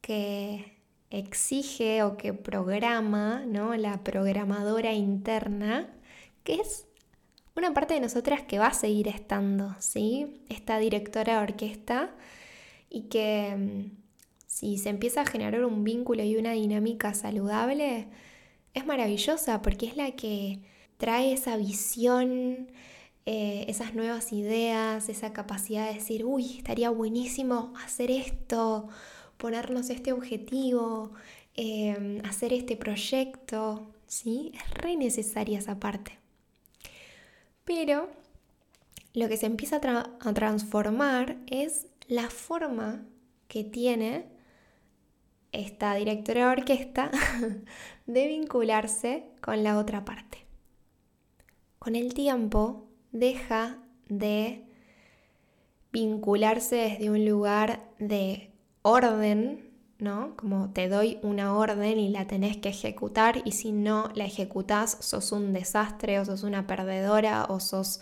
que 0.00 0.71
exige 1.12 2.02
o 2.02 2.16
que 2.16 2.32
programa, 2.32 3.44
¿no? 3.46 3.76
La 3.76 4.02
programadora 4.02 4.92
interna, 4.94 5.88
que 6.42 6.54
es 6.54 6.86
una 7.54 7.74
parte 7.74 7.94
de 7.94 8.00
nosotras 8.00 8.42
que 8.42 8.58
va 8.58 8.68
a 8.68 8.74
seguir 8.74 9.08
estando, 9.08 9.76
¿sí? 9.78 10.42
Esta 10.48 10.78
directora 10.78 11.38
de 11.38 11.42
orquesta 11.44 12.10
y 12.88 13.02
que 13.02 13.54
mm, 13.56 13.96
si 14.46 14.78
se 14.78 14.88
empieza 14.88 15.22
a 15.22 15.26
generar 15.26 15.64
un 15.64 15.84
vínculo 15.84 16.22
y 16.24 16.36
una 16.36 16.52
dinámica 16.52 17.14
saludable, 17.14 18.08
es 18.74 18.86
maravillosa 18.86 19.62
porque 19.62 19.86
es 19.86 19.96
la 19.96 20.12
que 20.12 20.60
trae 20.96 21.32
esa 21.32 21.56
visión, 21.56 22.70
eh, 23.26 23.66
esas 23.68 23.94
nuevas 23.94 24.32
ideas, 24.32 25.08
esa 25.08 25.32
capacidad 25.32 25.88
de 25.88 25.94
decir, 25.94 26.24
uy, 26.24 26.56
estaría 26.58 26.90
buenísimo 26.90 27.74
hacer 27.84 28.10
esto, 28.10 28.88
ponernos 29.42 29.90
este 29.90 30.12
objetivo, 30.12 31.10
em, 31.56 32.24
hacer 32.24 32.52
este 32.52 32.76
proyecto, 32.76 33.90
¿sí? 34.06 34.52
Es 34.54 34.70
re 34.74 34.94
necesaria 34.94 35.58
esa 35.58 35.80
parte. 35.80 36.16
Pero 37.64 38.08
lo 39.14 39.28
que 39.28 39.36
se 39.36 39.46
empieza 39.46 39.80
a 40.20 40.32
transformar 40.32 41.38
es 41.48 41.88
la 42.06 42.30
forma 42.30 43.04
que 43.48 43.64
tiene 43.64 44.26
esta 45.50 45.96
directora 45.96 46.46
de 46.46 46.52
orquesta 46.60 47.10
de 48.06 48.26
vincularse 48.28 49.24
con 49.40 49.64
la 49.64 49.76
otra 49.76 50.04
parte. 50.04 50.46
Con 51.80 51.96
el 51.96 52.14
tiempo 52.14 52.86
deja 53.10 53.82
de 54.08 54.68
vincularse 55.90 56.76
desde 56.76 57.10
un 57.10 57.26
lugar 57.26 57.90
de 57.98 58.51
orden, 58.82 59.70
¿no? 59.98 60.36
Como 60.36 60.70
te 60.70 60.88
doy 60.88 61.18
una 61.22 61.54
orden 61.54 61.98
y 61.98 62.10
la 62.10 62.26
tenés 62.26 62.56
que 62.56 62.70
ejecutar 62.70 63.40
y 63.44 63.52
si 63.52 63.72
no 63.72 64.10
la 64.14 64.24
ejecutás 64.24 64.98
sos 65.00 65.32
un 65.32 65.52
desastre 65.52 66.18
o 66.18 66.24
sos 66.24 66.42
una 66.42 66.66
perdedora 66.66 67.46
o 67.48 67.60
sos 67.60 68.00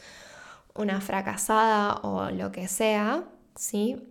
una 0.75 1.01
fracasada 1.01 1.97
o 1.97 2.31
lo 2.31 2.53
que 2.53 2.69
sea, 2.69 3.25
¿sí? 3.55 4.03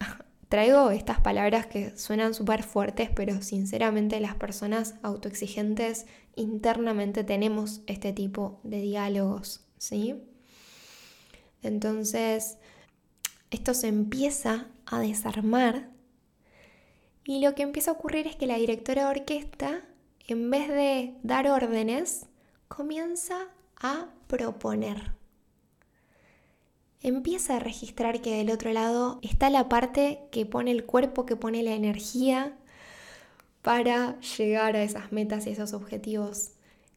Traigo 0.48 0.90
estas 0.90 1.20
palabras 1.20 1.66
que 1.66 1.96
suenan 1.98 2.32
súper 2.32 2.62
fuertes, 2.62 3.10
pero 3.14 3.42
sinceramente 3.42 4.20
las 4.20 4.36
personas 4.36 4.94
autoexigentes 5.02 6.06
internamente 6.36 7.24
tenemos 7.24 7.82
este 7.86 8.12
tipo 8.12 8.60
de 8.62 8.80
diálogos, 8.80 9.64
¿sí? 9.78 10.22
Entonces, 11.62 12.58
esto 13.50 13.74
se 13.74 13.88
empieza 13.88 14.68
a 14.86 15.00
desarmar 15.00 15.95
y 17.26 17.40
lo 17.40 17.54
que 17.56 17.64
empieza 17.64 17.90
a 17.90 17.94
ocurrir 17.94 18.28
es 18.28 18.36
que 18.36 18.46
la 18.46 18.56
directora 18.56 19.04
de 19.04 19.20
orquesta, 19.20 19.82
en 20.28 20.48
vez 20.48 20.68
de 20.68 21.14
dar 21.24 21.48
órdenes, 21.48 22.26
comienza 22.68 23.48
a 23.76 24.06
proponer. 24.28 25.12
Empieza 27.02 27.56
a 27.56 27.60
registrar 27.60 28.22
que 28.22 28.36
del 28.36 28.50
otro 28.50 28.72
lado 28.72 29.18
está 29.22 29.50
la 29.50 29.68
parte 29.68 30.20
que 30.30 30.46
pone 30.46 30.70
el 30.70 30.86
cuerpo, 30.86 31.26
que 31.26 31.36
pone 31.36 31.64
la 31.64 31.74
energía 31.74 32.56
para 33.60 34.18
llegar 34.20 34.76
a 34.76 34.84
esas 34.84 35.10
metas 35.10 35.46
y 35.46 35.50
esos 35.50 35.72
objetivos. 35.72 36.52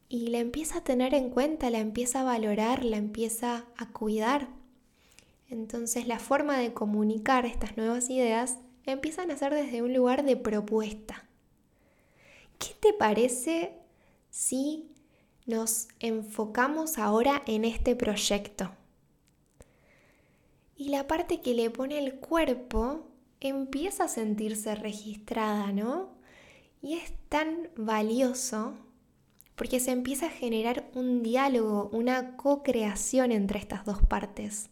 Y 0.09 0.27
la 0.27 0.37
empieza 0.37 0.79
a 0.79 0.83
tener 0.83 1.15
en 1.15 1.31
cuenta, 1.31 1.71
la 1.71 1.79
empieza 1.79 2.21
a 2.21 2.23
valorar, 2.23 2.85
la 2.85 2.97
empieza 2.97 3.65
a 3.77 3.91
cuidar. 3.91 4.47
Entonces 5.49 6.07
la 6.07 6.19
forma 6.19 6.57
de 6.59 6.73
comunicar 6.73 7.47
estas 7.47 7.77
nuevas 7.77 8.11
ideas 8.11 8.57
empiezan 8.91 9.31
a 9.31 9.37
ser 9.37 9.53
desde 9.53 9.81
un 9.81 9.93
lugar 9.93 10.23
de 10.23 10.35
propuesta. 10.35 11.27
¿Qué 12.57 12.73
te 12.79 12.93
parece 12.93 13.73
si 14.29 14.91
nos 15.45 15.87
enfocamos 15.99 16.97
ahora 16.97 17.41
en 17.47 17.65
este 17.65 17.95
proyecto? 17.95 18.71
Y 20.75 20.89
la 20.89 21.07
parte 21.07 21.41
que 21.41 21.53
le 21.53 21.69
pone 21.69 21.97
el 21.97 22.15
cuerpo 22.15 23.07
empieza 23.39 24.05
a 24.05 24.09
sentirse 24.09 24.75
registrada, 24.75 25.71
¿no? 25.71 26.09
Y 26.81 26.93
es 26.93 27.13
tan 27.29 27.69
valioso 27.75 28.73
porque 29.55 29.81
se 29.81 29.91
empieza 29.91 30.27
a 30.27 30.29
generar 30.29 30.89
un 30.95 31.21
diálogo, 31.21 31.89
una 31.91 32.37
co-creación 32.37 33.33
entre 33.33 33.59
estas 33.59 33.83
dos 33.83 34.01
partes. 34.01 34.69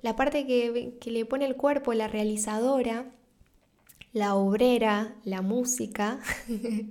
La 0.00 0.16
parte 0.16 0.46
que, 0.46 0.96
que 1.00 1.10
le 1.12 1.24
pone 1.24 1.44
el 1.44 1.56
cuerpo, 1.56 1.94
la 1.94 2.08
realizadora, 2.08 3.12
la 4.12 4.34
obrera, 4.34 5.14
la 5.24 5.42
música, 5.42 6.20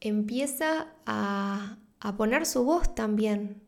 empieza 0.00 0.88
a, 1.06 1.76
poner 2.16 2.46
su 2.46 2.64
voz 2.64 2.94
también. 2.94 3.62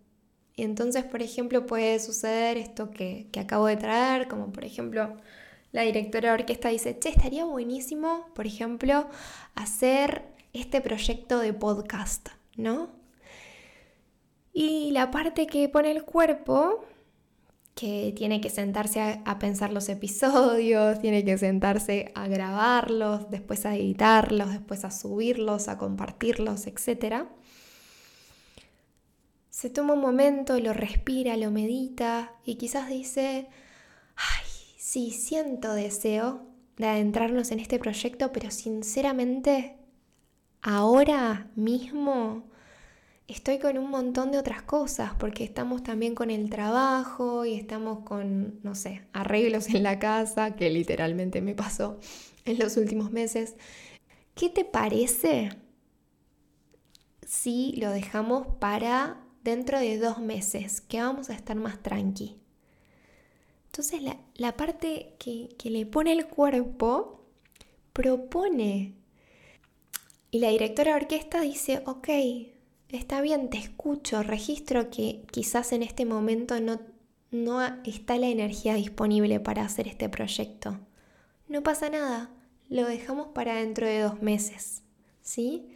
Y 0.57 0.63
entonces, 0.63 1.05
por 1.05 1.23
ejemplo, 1.23 1.67
puede 1.67 1.99
suceder 1.99 2.57
esto 2.59 2.91
que, 2.91 3.29
que, 3.33 3.41
acabo 3.41 3.67
de 3.67 3.77
traer, 3.77 4.29
como 4.29 4.53
por 4.53 4.65
ejemplo, 4.65 5.17
la 5.73 5.83
directora 5.83 6.29
de 6.29 6.43
orquesta 6.43 6.69
dice, 6.69 6.99
che, 6.99 7.09
estaría 7.11 7.45
buenísimo, 7.45 8.27
por 8.35 8.47
ejemplo, 8.47 9.09
hacer 9.55 10.23
este 10.53 10.81
proyecto 10.83 11.39
de 11.39 11.55
podcast, 11.55 12.29
¿no? 12.57 12.91
Y 14.53 14.91
la 14.91 15.11
parte 15.11 15.47
que 15.47 15.69
pone 15.71 15.91
el 15.91 16.05
cuerpo 16.05 16.85
que 17.75 18.13
tiene 18.15 18.41
que 18.41 18.51
sentarse 18.51 19.21
a, 19.25 19.39
pensar 19.39 19.73
los 19.73 19.89
episodios, 19.89 21.01
tiene 21.01 21.25
que 21.25 21.39
sentarse 21.39 22.13
a 22.15 22.29
grabarlos, 22.29 23.31
después 23.31 23.65
a 23.65 23.75
editarlos, 23.75 24.51
después 24.51 24.85
a 24.85 24.91
subirlos, 24.91 25.69
a 25.69 25.79
compartirlos, 25.79 26.67
etc. 26.67 27.25
Se 29.49 29.71
toma 29.71 29.95
un 29.95 30.01
momento, 30.01 30.59
lo 30.59 30.73
respira, 30.73 31.37
lo 31.37 31.51
medita 31.51 32.35
y 32.45 32.57
quizás 32.57 32.89
dice, 32.89 33.49
ay, 34.17 34.47
sí, 34.77 35.11
siento 35.11 35.73
deseo 35.75 36.43
de 36.77 36.89
adentrarnos 36.89 37.51
en 37.53 37.61
este 37.61 37.79
proyecto, 37.79 38.33
pero 38.33 38.51
sinceramente, 38.51 39.77
ahora 40.61 41.51
mismo 41.55 42.52
estoy 43.29 43.59
con 43.59 43.79
un 43.79 43.91
montón 43.91 44.31
de 44.33 44.39
otras 44.39 44.63
cosas, 44.63 45.13
porque 45.19 45.45
estamos 45.45 45.83
también 45.83 46.15
con 46.15 46.31
el 46.31 46.51
trabajo 46.51 47.45
y 47.45 47.55
estamos 47.55 48.01
con, 48.01 48.61
no 48.63 48.75
sé, 48.75 49.03
arreglos 49.13 49.69
en 49.69 49.83
la 49.83 49.99
casa, 49.99 50.55
que 50.57 50.71
literalmente 50.71 51.41
me 51.41 51.55
pasó 51.55 51.99
en 52.45 52.59
los 52.59 52.77
últimos 52.77 53.11
meses. 53.11 53.55
¿Qué 54.35 54.49
te 54.49 54.65
parece 54.65 55.51
si 57.27 57.75
lo 57.77 57.91
dejamos 57.91 58.47
para 58.59 59.21
dentro 59.43 59.79
de 59.79 59.99
dos 59.99 60.19
meses, 60.19 60.81
que 60.81 61.01
vamos 61.01 61.31
a 61.31 61.35
estar 61.35 61.57
más 61.57 61.83
tranqui? 61.83 62.39
Entonces 63.67 64.03
la, 64.35 64.57
parte 64.57 65.17
que, 65.19 65.49
que 65.59 65.71
le 65.71 65.87
pone 65.87 66.13
el 66.13 66.27
cuerpo 66.27 67.25
propone 67.95 68.95
y 70.31 70.39
la 70.41 70.49
directora 70.49 70.93
de 70.93 71.03
orquesta 71.03 71.41
dice, 71.41 71.83
ok, 71.87 72.09
está 72.93 73.21
bien, 73.21 73.51
te 73.51 73.59
escucho, 73.59 74.23
registro 74.23 74.91
que 74.91 75.23
quizás 75.31 75.73
en 75.73 75.83
este 75.83 76.05
momento 76.05 76.61
no, 76.61 76.81
no 77.31 77.63
está 77.85 78.19
la 78.19 78.29
energía 78.29 78.75
disponible 78.75 79.41
para 79.41 79.65
hacer 79.65 79.89
este 79.89 80.09
proyecto. 80.09 80.79
No 81.49 81.63
pasa 81.63 81.91
nada, 81.91 82.31
lo 82.69 82.87
dejamos 82.87 83.29
para 83.29 83.57
dentro 83.57 83.87
de 83.87 84.01
dos 84.01 84.23
meses, 84.23 84.83
¿sí? 85.23 85.69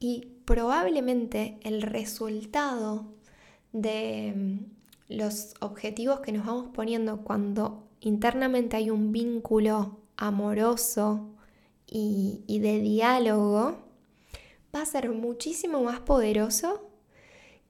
Y 0.00 0.28
probablemente 0.44 1.58
el 1.62 1.82
resultado 1.82 3.06
de 3.72 4.32
mm, 4.36 5.14
los 5.16 5.54
objetivos 5.60 6.20
que 6.20 6.32
nos 6.32 6.46
vamos 6.46 6.68
poniendo 6.72 7.22
cuando 7.22 7.88
internamente 8.00 8.76
hay 8.76 8.90
un 8.90 9.12
vínculo 9.12 10.00
amoroso 10.16 11.34
y, 11.86 12.42
y 12.46 12.58
de 12.58 12.80
diálogo, 12.80 13.87
va 14.74 14.82
a 14.82 14.86
ser 14.86 15.10
muchísimo 15.10 15.82
más 15.82 16.00
poderoso 16.00 16.90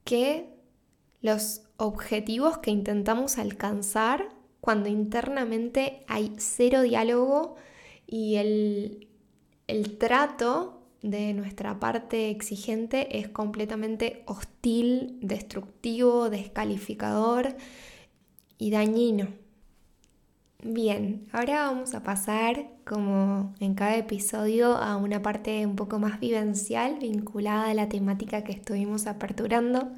que 0.03 0.49
los 1.21 1.61
objetivos 1.77 2.57
que 2.59 2.71
intentamos 2.71 3.37
alcanzar 3.37 4.29
cuando 4.61 4.89
internamente 4.89 6.03
hay 6.07 6.33
cero 6.37 6.81
diálogo 6.81 7.55
y 8.07 8.35
el, 8.35 9.07
el 9.67 9.97
trato 9.97 10.81
de 11.01 11.33
nuestra 11.33 11.79
parte 11.79 12.29
exigente 12.29 13.19
es 13.19 13.29
completamente 13.29 14.23
hostil, 14.25 15.17
destructivo, 15.21 16.29
descalificador 16.29 17.55
y 18.57 18.71
dañino. 18.71 19.27
Bien, 20.61 21.25
ahora 21.31 21.67
vamos 21.67 21.93
a 21.95 22.03
pasar, 22.03 22.67
como 22.85 23.53
en 23.61 23.75
cada 23.75 23.95
episodio, 23.95 24.75
a 24.75 24.97
una 24.97 25.21
parte 25.21 25.65
un 25.65 25.77
poco 25.77 25.99
más 25.99 26.19
vivencial 26.19 26.99
vinculada 26.99 27.69
a 27.69 27.73
la 27.73 27.87
temática 27.87 28.43
que 28.43 28.51
estuvimos 28.51 29.07
aperturando, 29.07 29.89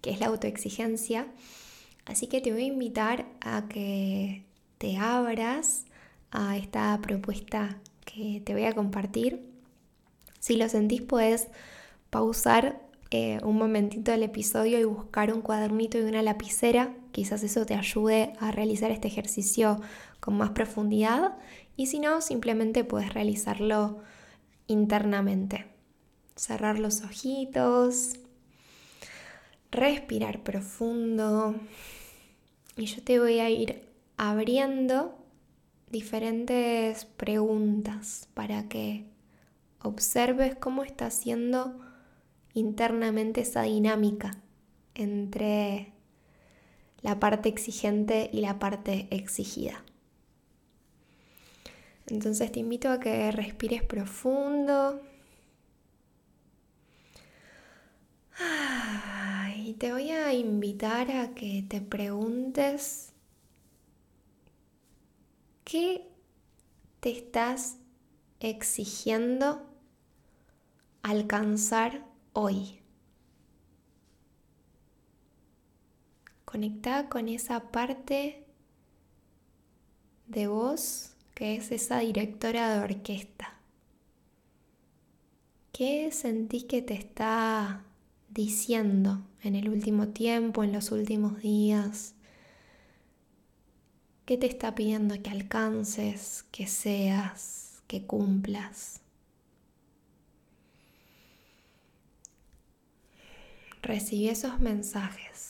que 0.00 0.10
es 0.10 0.20
la 0.20 0.28
autoexigencia. 0.28 1.26
Así 2.06 2.26
que 2.26 2.40
te 2.40 2.52
voy 2.52 2.62
a 2.62 2.66
invitar 2.66 3.26
a 3.42 3.68
que 3.68 4.44
te 4.78 4.96
abras 4.96 5.84
a 6.30 6.56
esta 6.56 6.98
propuesta 7.02 7.76
que 8.06 8.40
te 8.42 8.54
voy 8.54 8.64
a 8.64 8.74
compartir. 8.74 9.46
Si 10.38 10.56
lo 10.56 10.70
sentís, 10.70 11.02
puedes 11.02 11.48
pausar 12.08 12.80
eh, 13.10 13.40
un 13.42 13.58
momentito 13.58 14.10
del 14.12 14.22
episodio 14.22 14.80
y 14.80 14.84
buscar 14.84 15.34
un 15.34 15.42
cuadernito 15.42 15.98
y 15.98 16.02
una 16.02 16.22
lapicera. 16.22 16.94
Quizás 17.18 17.42
eso 17.42 17.66
te 17.66 17.74
ayude 17.74 18.32
a 18.38 18.52
realizar 18.52 18.92
este 18.92 19.08
ejercicio 19.08 19.80
con 20.20 20.36
más 20.36 20.50
profundidad 20.50 21.36
y 21.76 21.86
si 21.86 21.98
no, 21.98 22.20
simplemente 22.20 22.84
puedes 22.84 23.12
realizarlo 23.12 23.98
internamente. 24.68 25.66
Cerrar 26.36 26.78
los 26.78 27.02
ojitos, 27.02 28.20
respirar 29.72 30.44
profundo 30.44 31.56
y 32.76 32.86
yo 32.86 33.02
te 33.02 33.18
voy 33.18 33.40
a 33.40 33.50
ir 33.50 33.82
abriendo 34.16 35.18
diferentes 35.90 37.04
preguntas 37.04 38.28
para 38.34 38.68
que 38.68 39.06
observes 39.82 40.54
cómo 40.54 40.84
está 40.84 41.10
siendo 41.10 41.80
internamente 42.54 43.40
esa 43.40 43.62
dinámica 43.62 44.40
entre 44.94 45.97
la 47.02 47.20
parte 47.20 47.48
exigente 47.48 48.30
y 48.32 48.40
la 48.40 48.58
parte 48.58 49.08
exigida. 49.10 49.84
Entonces 52.06 52.50
te 52.50 52.60
invito 52.60 52.90
a 52.90 53.00
que 53.00 53.30
respires 53.30 53.82
profundo. 53.82 55.00
Y 59.68 59.74
te 59.74 59.92
voy 59.92 60.10
a 60.10 60.32
invitar 60.32 61.10
a 61.10 61.34
que 61.34 61.62
te 61.68 61.82
preguntes 61.82 63.12
qué 65.64 66.08
te 67.00 67.10
estás 67.10 67.76
exigiendo 68.40 69.68
alcanzar 71.02 72.02
hoy? 72.32 72.77
Conecta 76.50 77.10
con 77.10 77.28
esa 77.28 77.70
parte 77.70 78.42
de 80.28 80.46
vos 80.46 81.10
que 81.34 81.56
es 81.56 81.70
esa 81.72 81.98
directora 81.98 82.72
de 82.72 82.80
orquesta. 82.84 83.52
¿Qué 85.72 86.10
sentís 86.10 86.64
que 86.64 86.80
te 86.80 86.94
está 86.94 87.84
diciendo 88.30 89.26
en 89.42 89.56
el 89.56 89.68
último 89.68 90.08
tiempo, 90.08 90.64
en 90.64 90.72
los 90.72 90.90
últimos 90.90 91.42
días? 91.42 92.14
¿Qué 94.24 94.38
te 94.38 94.46
está 94.46 94.74
pidiendo 94.74 95.22
que 95.22 95.28
alcances, 95.28 96.46
que 96.50 96.66
seas, 96.66 97.82
que 97.86 98.06
cumplas? 98.06 99.02
Recibí 103.82 104.30
esos 104.30 104.60
mensajes. 104.60 105.47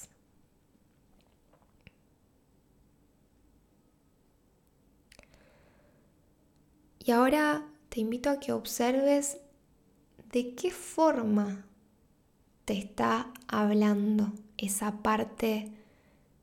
Y 7.08 7.10
ahora 7.10 7.66
te 7.88 8.00
invito 8.02 8.28
a 8.28 8.38
que 8.38 8.52
observes 8.52 9.38
de 10.30 10.54
qué 10.54 10.70
forma 10.70 11.64
te 12.66 12.76
está 12.76 13.32
hablando 13.46 14.34
esa 14.58 15.00
parte 15.00 15.72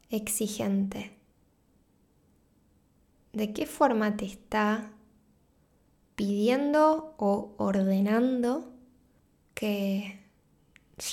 exigente. 0.10 1.19
¿De 3.32 3.54
qué 3.54 3.67
forma 3.67 4.17
te 4.17 4.25
está 4.25 4.91
pidiendo 6.15 7.13
o 7.19 7.54
ordenando 7.60 8.73
que 9.54 10.19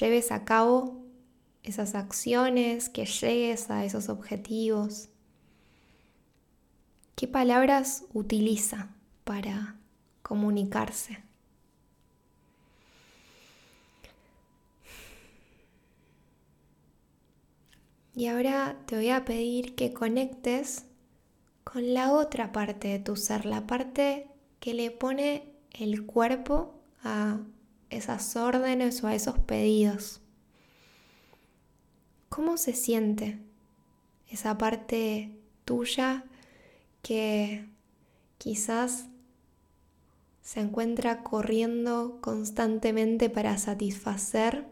lleves 0.01 0.33
a 0.33 0.47
cabo 0.47 1.05
esas 1.62 1.95
acciones, 1.95 2.88
que 2.88 3.05
llegues 3.05 3.69
a 3.69 3.85
esos 3.85 4.09
objetivos? 4.09 5.11
¿Qué 7.17 7.29
palabras 7.29 8.07
utiliza 8.15 8.97
para 9.25 9.77
comunicarse? 10.23 11.23
Y 18.15 18.27
ahora 18.27 18.77
te 18.87 18.97
voy 18.97 19.09
a 19.09 19.25
pedir 19.25 19.75
que 19.75 19.93
conectes 19.93 20.85
con 21.65 21.95
la 21.95 22.13
otra 22.13 22.53
parte 22.53 22.89
de 22.89 22.99
tu 22.99 23.17
ser, 23.17 23.47
la 23.47 23.67
parte 23.67 24.29
que 24.61 24.75
le 24.75 24.91
pone 24.91 25.55
el 25.73 26.05
cuerpo 26.05 26.75
a 27.03 27.39
esas 27.89 28.37
órdenes 28.37 29.03
o 29.03 29.07
a 29.07 29.15
esos 29.15 29.39
pedidos. 29.39 30.21
¿Cómo 32.29 32.57
se 32.59 32.75
siente 32.75 33.39
esa 34.29 34.59
parte 34.59 35.39
tuya 35.65 36.25
que 37.03 37.69
quizás 38.39 39.07
se 40.42 40.61
encuentra 40.61 41.22
corriendo 41.22 42.20
constantemente 42.20 43.31
para 43.31 43.57
satisfacer 43.59 44.66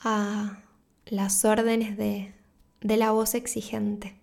a 0.00 0.62
las 1.06 1.44
órdenes 1.44 1.96
de, 1.96 2.34
de 2.82 2.96
la 2.98 3.10
voz 3.10 3.34
exigente. 3.34 4.20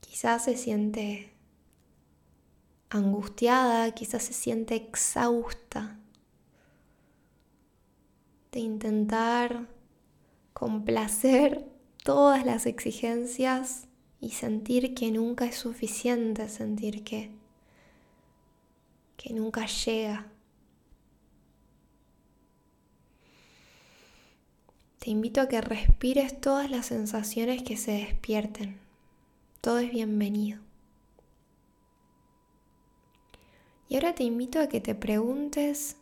Quizás 0.00 0.44
se 0.44 0.56
siente 0.56 1.32
angustiada, 2.90 3.90
quizás 3.92 4.24
se 4.24 4.32
siente 4.32 4.74
exhausta 4.74 5.98
de 8.50 8.60
intentar 8.60 9.68
complacer 10.52 11.64
todas 12.04 12.44
las 12.44 12.66
exigencias 12.66 13.88
y 14.22 14.30
sentir 14.30 14.94
que 14.94 15.10
nunca 15.10 15.46
es 15.46 15.56
suficiente, 15.56 16.48
sentir 16.48 17.02
que, 17.02 17.32
que 19.16 19.34
nunca 19.34 19.66
llega. 19.66 20.28
Te 25.00 25.10
invito 25.10 25.40
a 25.40 25.48
que 25.48 25.60
respires 25.60 26.40
todas 26.40 26.70
las 26.70 26.86
sensaciones 26.86 27.64
que 27.64 27.76
se 27.76 27.90
despierten. 27.90 28.78
Todo 29.60 29.80
es 29.80 29.90
bienvenido. 29.90 30.60
Y 33.88 33.96
ahora 33.96 34.14
te 34.14 34.22
invito 34.22 34.60
a 34.60 34.68
que 34.68 34.80
te 34.80 34.94
preguntes 34.94 35.96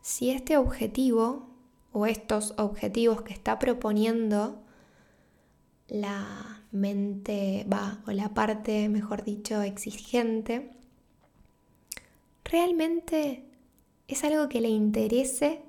si 0.00 0.30
este 0.30 0.56
objetivo 0.56 1.48
o 1.92 2.04
estos 2.06 2.54
objetivos 2.58 3.22
que 3.22 3.32
está 3.32 3.60
proponiendo 3.60 4.60
la 5.86 6.61
mente, 6.72 7.66
va, 7.72 8.02
o 8.06 8.10
la 8.12 8.34
parte, 8.34 8.88
mejor 8.88 9.24
dicho, 9.24 9.62
exigente, 9.62 10.70
realmente 12.44 13.44
es 14.08 14.24
algo 14.24 14.48
que 14.48 14.60
le 14.60 14.68
interese 14.68 15.62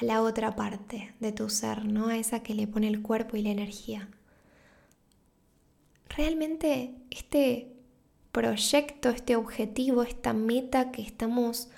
a 0.00 0.04
la 0.04 0.22
otra 0.22 0.56
parte 0.56 1.14
de 1.20 1.32
tu 1.32 1.48
ser, 1.50 1.84
¿no? 1.84 2.08
A 2.08 2.16
esa 2.16 2.42
que 2.42 2.54
le 2.54 2.66
pone 2.66 2.88
el 2.88 3.02
cuerpo 3.02 3.36
y 3.36 3.42
la 3.42 3.50
energía. 3.50 4.08
Realmente 6.08 6.94
este 7.10 7.72
proyecto, 8.32 9.10
este 9.10 9.36
objetivo, 9.36 10.02
esta 10.02 10.32
meta 10.32 10.90
que 10.90 11.02
estamos 11.02 11.68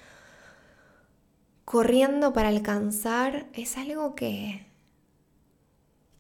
corriendo 1.65 2.33
para 2.33 2.49
alcanzar 2.49 3.47
es 3.53 3.77
algo 3.77 4.15
que, 4.15 4.66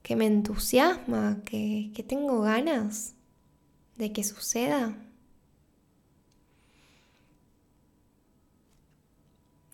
que 0.06 0.14
me 0.14 0.26
entusiasma, 0.26 1.42
que, 1.44 1.90
que 1.92 2.04
tengo 2.04 2.40
ganas 2.40 3.16
de 3.96 4.12
que 4.12 4.22
suceda. 4.22 4.96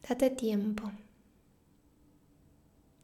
Date 0.08 0.30
tiempo. 0.30 0.90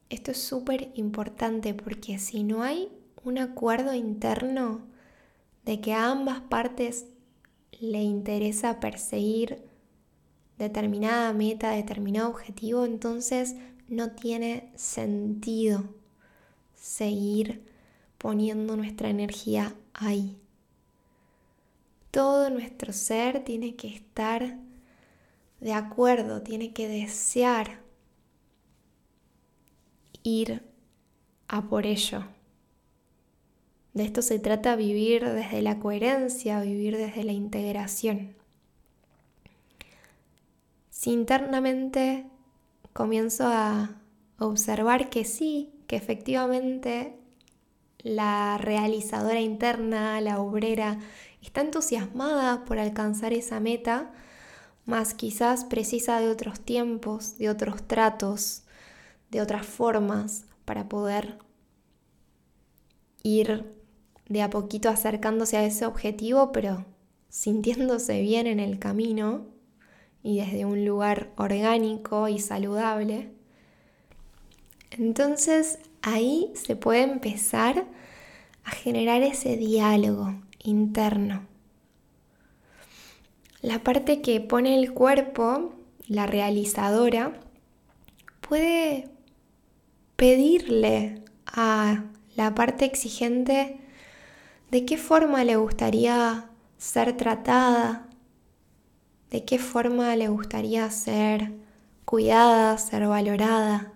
Esto 0.08 0.30
es 0.30 0.38
súper 0.38 0.90
importante 0.94 1.74
porque 1.74 2.18
si 2.18 2.44
no 2.44 2.62
hay 2.62 2.88
un 3.22 3.36
acuerdo 3.36 3.92
interno 3.92 4.86
de 5.66 5.82
que 5.82 5.92
a 5.92 6.10
ambas 6.10 6.40
partes 6.40 7.08
le 7.78 8.00
interesa 8.00 8.80
perseguir 8.80 9.68
determinada 10.56 11.34
meta, 11.34 11.72
determinado 11.72 12.30
objetivo, 12.30 12.86
entonces 12.86 13.54
no 13.86 14.12
tiene 14.12 14.72
sentido 14.76 15.98
seguir 16.80 17.62
poniendo 18.18 18.76
nuestra 18.76 19.08
energía 19.10 19.74
ahí. 19.94 20.36
Todo 22.10 22.50
nuestro 22.50 22.92
ser 22.92 23.44
tiene 23.44 23.76
que 23.76 23.88
estar 23.88 24.58
de 25.60 25.72
acuerdo, 25.72 26.42
tiene 26.42 26.72
que 26.72 26.88
desear 26.88 27.80
ir 30.22 30.62
a 31.48 31.62
por 31.62 31.86
ello. 31.86 32.24
De 33.94 34.04
esto 34.04 34.22
se 34.22 34.38
trata 34.38 34.76
vivir 34.76 35.24
desde 35.24 35.62
la 35.62 35.80
coherencia, 35.80 36.60
vivir 36.60 36.96
desde 36.96 37.24
la 37.24 37.32
integración. 37.32 38.36
Si 40.90 41.10
internamente 41.12 42.26
comienzo 42.92 43.46
a 43.46 43.96
observar 44.38 45.10
que 45.10 45.24
sí, 45.24 45.72
que 45.88 45.96
efectivamente 45.96 47.18
la 47.98 48.58
realizadora 48.58 49.40
interna, 49.40 50.20
la 50.20 50.38
obrera, 50.38 51.00
está 51.42 51.62
entusiasmada 51.62 52.64
por 52.64 52.78
alcanzar 52.78 53.32
esa 53.32 53.58
meta, 53.58 54.12
más 54.84 55.14
quizás 55.14 55.64
precisa 55.64 56.20
de 56.20 56.28
otros 56.28 56.60
tiempos, 56.60 57.38
de 57.38 57.50
otros 57.50 57.88
tratos, 57.88 58.62
de 59.30 59.40
otras 59.40 59.66
formas 59.66 60.44
para 60.64 60.88
poder 60.88 61.38
ir 63.22 63.74
de 64.28 64.42
a 64.42 64.50
poquito 64.50 64.90
acercándose 64.90 65.56
a 65.56 65.64
ese 65.64 65.86
objetivo, 65.86 66.52
pero 66.52 66.84
sintiéndose 67.28 68.20
bien 68.20 68.46
en 68.46 68.60
el 68.60 68.78
camino 68.78 69.46
y 70.22 70.38
desde 70.38 70.64
un 70.66 70.84
lugar 70.84 71.32
orgánico 71.36 72.28
y 72.28 72.38
saludable. 72.38 73.37
Entonces 74.90 75.78
ahí 76.02 76.52
se 76.54 76.76
puede 76.76 77.02
empezar 77.02 77.86
a 78.64 78.70
generar 78.70 79.22
ese 79.22 79.56
diálogo 79.56 80.34
interno. 80.62 81.46
La 83.60 83.80
parte 83.80 84.20
que 84.20 84.40
pone 84.40 84.78
el 84.78 84.92
cuerpo, 84.92 85.74
la 86.06 86.26
realizadora, 86.26 87.40
puede 88.40 89.08
pedirle 90.16 91.22
a 91.46 92.04
la 92.36 92.54
parte 92.54 92.84
exigente 92.84 93.78
¿De 94.70 94.84
qué 94.84 94.98
forma 94.98 95.44
le 95.44 95.56
gustaría 95.56 96.50
ser 96.76 97.16
tratada? 97.16 98.06
¿De 99.30 99.46
qué 99.46 99.58
forma 99.58 100.14
le 100.14 100.28
gustaría 100.28 100.90
ser 100.90 101.54
cuidada, 102.04 102.76
ser 102.76 103.08
valorada? 103.08 103.94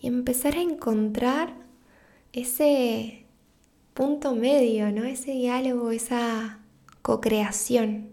Y 0.00 0.08
empezar 0.08 0.56
a 0.56 0.62
encontrar 0.62 1.54
ese 2.32 3.26
punto 3.94 4.34
medio, 4.34 4.92
¿no? 4.92 5.04
Ese 5.04 5.32
diálogo, 5.32 5.90
esa 5.90 6.60
co-creación. 7.00 8.10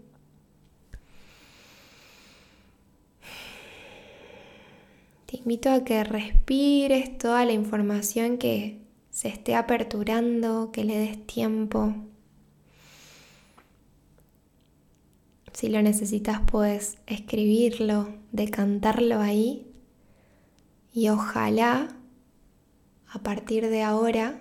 Te 5.26 5.36
invito 5.36 5.70
a 5.70 5.84
que 5.84 6.04
respires 6.04 7.18
toda 7.18 7.44
la 7.44 7.52
información 7.52 8.38
que 8.38 8.80
se 9.10 9.28
esté 9.28 9.54
aperturando, 9.54 10.70
que 10.72 10.84
le 10.84 10.96
des 10.96 11.26
tiempo. 11.26 11.94
Si 15.52 15.68
lo 15.68 15.82
necesitas, 15.82 16.40
puedes 16.50 16.98
escribirlo, 17.06 18.14
decantarlo 18.32 19.20
ahí 19.20 19.73
y 20.94 21.08
ojalá 21.08 21.88
a 23.12 23.18
partir 23.18 23.68
de 23.68 23.82
ahora 23.82 24.40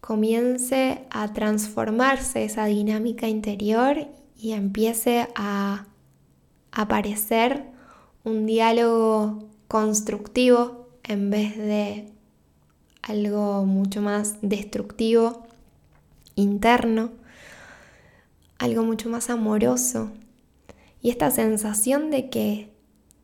comience 0.00 1.04
a 1.10 1.32
transformarse 1.32 2.44
esa 2.44 2.66
dinámica 2.66 3.28
interior 3.28 4.06
y 4.36 4.52
empiece 4.52 5.26
a 5.34 5.86
aparecer 6.70 7.64
un 8.22 8.46
diálogo 8.46 9.48
constructivo 9.66 10.88
en 11.02 11.30
vez 11.30 11.56
de 11.56 12.12
algo 13.02 13.64
mucho 13.64 14.02
más 14.02 14.38
destructivo, 14.40 15.46
interno, 16.36 17.10
algo 18.58 18.84
mucho 18.84 19.08
más 19.08 19.30
amoroso. 19.30 20.12
Y 21.00 21.10
esta 21.10 21.30
sensación 21.32 22.10
de 22.10 22.30
que, 22.30 22.75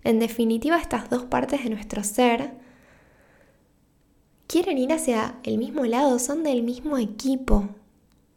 en 0.05 0.19
definitiva, 0.19 0.79
estas 0.79 1.11
dos 1.11 1.25
partes 1.25 1.63
de 1.65 1.71
nuestro 1.71 2.03
ser 2.03 2.53
quieren 4.47 4.79
ir 4.79 4.93
hacia 4.93 5.37
el 5.45 5.59
mismo 5.59 5.85
lado, 5.85 6.19
son 6.19 6.43
del 6.43 6.63
mismo 6.63 6.99
equipo, 6.99 7.69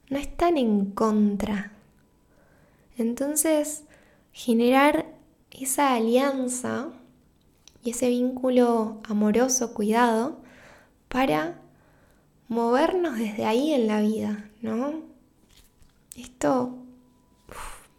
no 0.10 0.17
están 0.17 0.58
en 0.58 0.91
contra. 0.91 1.71
Entonces, 2.97 3.84
generar 4.32 5.06
esa 5.51 5.93
alianza 5.93 6.89
y 7.84 7.91
ese 7.91 8.10
vínculo 8.10 9.01
amoroso, 9.08 9.73
cuidado, 9.73 10.38
para 11.10 11.60
movernos 12.47 13.17
desde 13.17 13.45
ahí 13.45 13.73
en 13.73 13.88
la 13.88 14.01
vida, 14.01 14.49
¿no? 14.62 15.01
Esto 16.15 16.78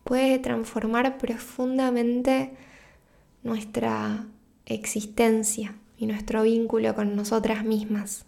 puede 0.05 0.39
transformar 0.39 1.19
profundamente 1.19 2.57
nuestra 3.47 4.27
existencia 4.67 5.75
y 5.97 6.07
nuestro 6.07 6.43
vínculo 6.43 6.95
con 6.95 7.17
nosotras 7.17 7.65
mismas. 7.65 8.27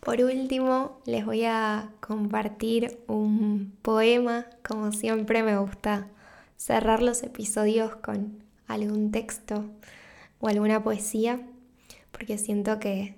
Por 0.00 0.22
último, 0.22 1.00
les 1.06 1.26
voy 1.26 1.44
a 1.44 1.90
compartir 2.00 3.00
un 3.06 3.72
poema, 3.82 4.46
como 4.66 4.92
siempre 4.92 5.42
me 5.42 5.58
gusta 5.58 6.08
cerrar 6.56 7.02
los 7.02 7.22
episodios 7.22 7.96
con 7.96 8.42
algún 8.66 9.10
texto 9.10 9.64
o 10.40 10.48
alguna 10.48 10.82
poesía, 10.82 11.40
porque 12.12 12.38
siento 12.38 12.78
que 12.78 13.16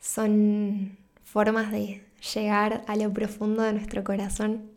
son 0.00 0.98
formas 1.24 1.72
de 1.72 2.04
llegar 2.34 2.84
a 2.86 2.96
lo 2.96 3.12
profundo 3.12 3.62
de 3.62 3.72
nuestro 3.72 4.02
corazón. 4.04 4.70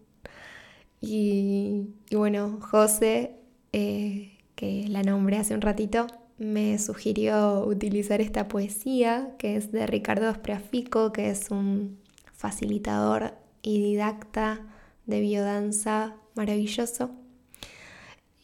Y, 1.02 1.90
bueno, 2.12 2.60
José, 2.62 3.36
eh, 3.78 4.32
que 4.56 4.88
la 4.88 5.04
nombré 5.04 5.38
hace 5.38 5.54
un 5.54 5.62
ratito, 5.62 6.08
me 6.40 6.80
sugirió 6.80 7.64
utilizar 7.64 8.22
esta 8.22 8.48
poesía 8.48 9.36
que 9.38 9.56
es 9.56 9.72
de 9.72 9.86
Ricardo 9.86 10.28
Espreafico, 10.32 11.12
que 11.12 11.30
es 11.30 11.52
un 11.52 12.00
facilitador 12.34 13.36
y 13.62 13.80
didacta 13.80 14.66
de 15.06 15.22
biodanza 15.22 16.16
maravilloso. 16.34 17.12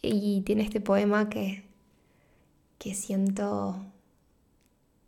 Y 0.03 0.41
tiene 0.41 0.61
este 0.61 0.81
poema 0.81 1.29
que, 1.29 1.63
que 2.77 2.93
siento 2.93 3.83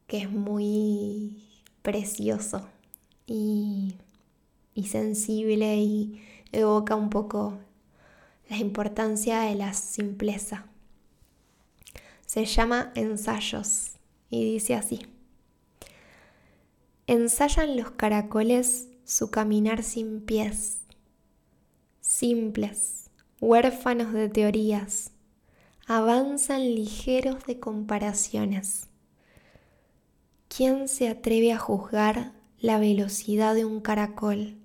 que 0.08 0.18
es 0.24 0.32
muy 0.32 1.44
precioso 1.84 2.68
y, 3.28 3.94
y 4.74 4.88
sensible 4.88 5.78
y 5.78 6.20
evoca 6.52 6.96
un 6.96 7.12
poco 7.12 7.60
la 8.50 8.58
importancia 8.58 9.42
de 9.42 9.56
la 9.56 9.74
simpleza. 9.74 10.68
Se 12.26 12.46
llama 12.46 12.92
Ensayos 12.96 13.94
y 14.30 14.44
dice 14.44 14.76
así. 14.76 15.06
Ensayan 17.08 17.78
los 17.78 17.92
caracoles 17.92 18.90
su 19.04 19.30
caminar 19.30 19.84
sin 19.84 20.22
pies, 20.22 20.82
simples, 22.02 23.12
huérfanos 23.40 24.14
de 24.14 24.30
teorías, 24.30 25.12
avanzan 25.86 26.62
ligeros 26.74 27.46
de 27.46 27.60
comparaciones 27.60 28.90
¿Quién 30.48 30.88
se 30.88 31.10
atreve 31.10 31.52
a 31.52 31.58
juzgar 31.58 32.32
la 32.60 32.80
velocidad 32.80 33.56
de 33.56 33.66
un 33.66 33.82
caracol 33.82 34.56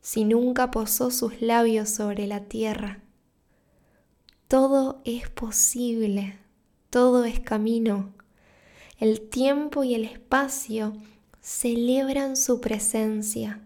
si 0.00 0.24
nunca 0.24 0.70
posó 0.70 1.10
sus 1.10 1.40
labios 1.40 1.90
sobre 1.90 2.26
la 2.26 2.44
tierra? 2.44 3.02
Todo 4.46 5.02
es 5.04 5.28
posible, 5.28 6.38
todo 6.90 7.24
es 7.24 7.40
camino. 7.40 8.12
El 8.98 9.28
tiempo 9.28 9.84
y 9.84 9.94
el 9.94 10.04
espacio 10.04 10.96
celebran 11.40 12.36
su 12.36 12.60
presencia. 12.60 13.62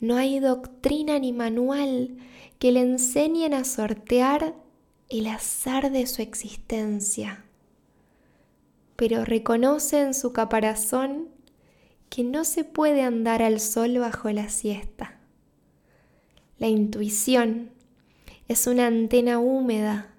No 0.00 0.16
hay 0.16 0.38
doctrina 0.38 1.18
ni 1.18 1.32
manual 1.32 2.16
que 2.58 2.72
le 2.72 2.80
enseñen 2.80 3.54
a 3.54 3.64
sortear 3.64 4.54
el 5.08 5.26
azar 5.26 5.90
de 5.90 6.06
su 6.06 6.22
existencia 6.22 7.44
pero 8.98 9.24
reconoce 9.24 10.00
en 10.00 10.12
su 10.12 10.32
caparazón 10.32 11.28
que 12.08 12.24
no 12.24 12.44
se 12.44 12.64
puede 12.64 13.02
andar 13.02 13.42
al 13.42 13.60
sol 13.60 13.98
bajo 13.98 14.30
la 14.30 14.48
siesta. 14.48 15.18
La 16.58 16.68
intuición 16.68 17.70
es 18.48 18.66
una 18.66 18.86
antena 18.86 19.38
húmeda, 19.38 20.14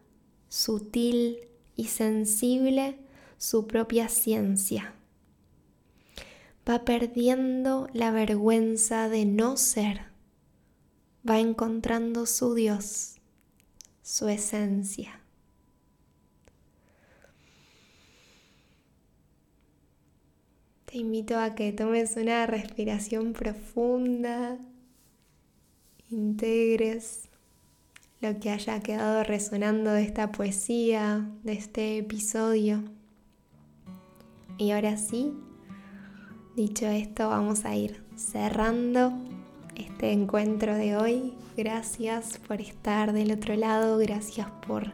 sutil 0.47 1.39
y 1.75 1.85
sensible 1.85 2.99
su 3.37 3.67
propia 3.67 4.09
ciencia. 4.09 4.93
Va 6.69 6.85
perdiendo 6.85 7.87
la 7.93 8.11
vergüenza 8.11 9.09
de 9.09 9.25
no 9.25 9.57
ser, 9.57 10.01
va 11.27 11.39
encontrando 11.39 12.25
su 12.25 12.53
Dios, 12.53 13.15
su 14.03 14.29
esencia. 14.29 15.18
Te 20.89 20.97
invito 20.97 21.37
a 21.37 21.53
que 21.53 21.71
tomes 21.71 22.17
una 22.17 22.47
respiración 22.47 23.33
profunda, 23.33 24.57
integres 26.09 27.29
lo 28.21 28.39
que 28.39 28.49
haya 28.49 28.79
quedado 28.79 29.23
resonando 29.23 29.91
de 29.91 30.01
esta 30.01 30.31
poesía, 30.31 31.29
de 31.43 31.53
este 31.53 31.99
episodio. 31.99 32.83
Y 34.57 34.71
ahora 34.71 34.97
sí, 34.97 35.31
dicho 36.55 36.87
esto, 36.87 37.29
vamos 37.29 37.65
a 37.65 37.75
ir 37.75 38.03
cerrando 38.15 39.13
este 39.75 40.11
encuentro 40.11 40.73
de 40.73 40.95
hoy. 40.95 41.35
Gracias 41.55 42.39
por 42.39 42.61
estar 42.61 43.13
del 43.13 43.31
otro 43.31 43.55
lado, 43.55 43.99
gracias 43.99 44.49
por 44.65 44.91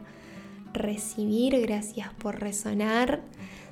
recibir, 0.74 1.58
gracias 1.62 2.12
por 2.12 2.38
resonar. 2.38 3.22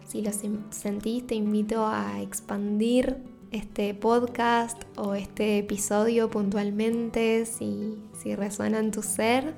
Si 0.06 0.22
lo 0.22 0.30
sentís, 0.32 1.26
te 1.26 1.34
invito 1.34 1.86
a 1.86 2.20
expandir 2.20 3.16
este 3.50 3.94
podcast 3.94 4.82
o 4.96 5.14
este 5.14 5.58
episodio 5.58 6.28
puntualmente 6.28 7.46
si, 7.46 7.96
si 8.20 8.34
resuena 8.34 8.78
en 8.78 8.90
tu 8.90 9.02
ser. 9.02 9.54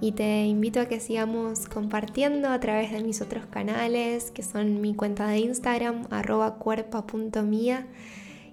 Y 0.00 0.12
te 0.12 0.46
invito 0.46 0.80
a 0.80 0.86
que 0.86 0.98
sigamos 0.98 1.68
compartiendo 1.68 2.48
a 2.48 2.58
través 2.58 2.90
de 2.90 3.02
mis 3.02 3.20
otros 3.20 3.44
canales, 3.46 4.30
que 4.30 4.42
son 4.42 4.80
mi 4.80 4.94
cuenta 4.94 5.26
de 5.26 5.40
Instagram, 5.40 6.06
arroba 6.10 6.54
cuerpa.mía, 6.54 7.86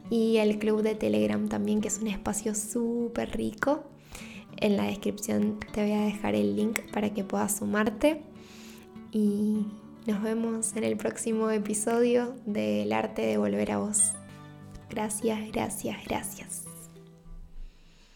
y 0.10 0.38
el 0.38 0.60
club 0.60 0.82
de 0.82 0.96
Telegram 0.96 1.48
también, 1.48 1.80
que 1.80 1.88
es 1.88 2.00
un 2.00 2.08
espacio 2.08 2.54
súper 2.54 3.32
rico. 3.38 3.86
En 4.58 4.76
la 4.76 4.84
descripción 4.84 5.60
te 5.72 5.84
voy 5.84 5.94
a 5.94 6.02
dejar 6.02 6.36
el 6.36 6.56
link 6.56 6.80
para 6.92 7.14
que 7.14 7.24
puedas 7.24 7.58
sumarte. 7.58 8.24
Y 9.14 9.66
nos 10.08 10.22
vemos 10.24 10.74
en 10.78 10.86
el 10.86 10.96
próximo 10.96 11.52
episodio 11.52 12.34
del 12.46 12.94
arte 12.94 13.24
de 13.24 13.38
volver 13.38 13.74
a 13.74 13.78
vos. 13.78 14.14
Gracias, 14.90 15.52
gracias, 15.52 15.98
gracias. 16.06 16.67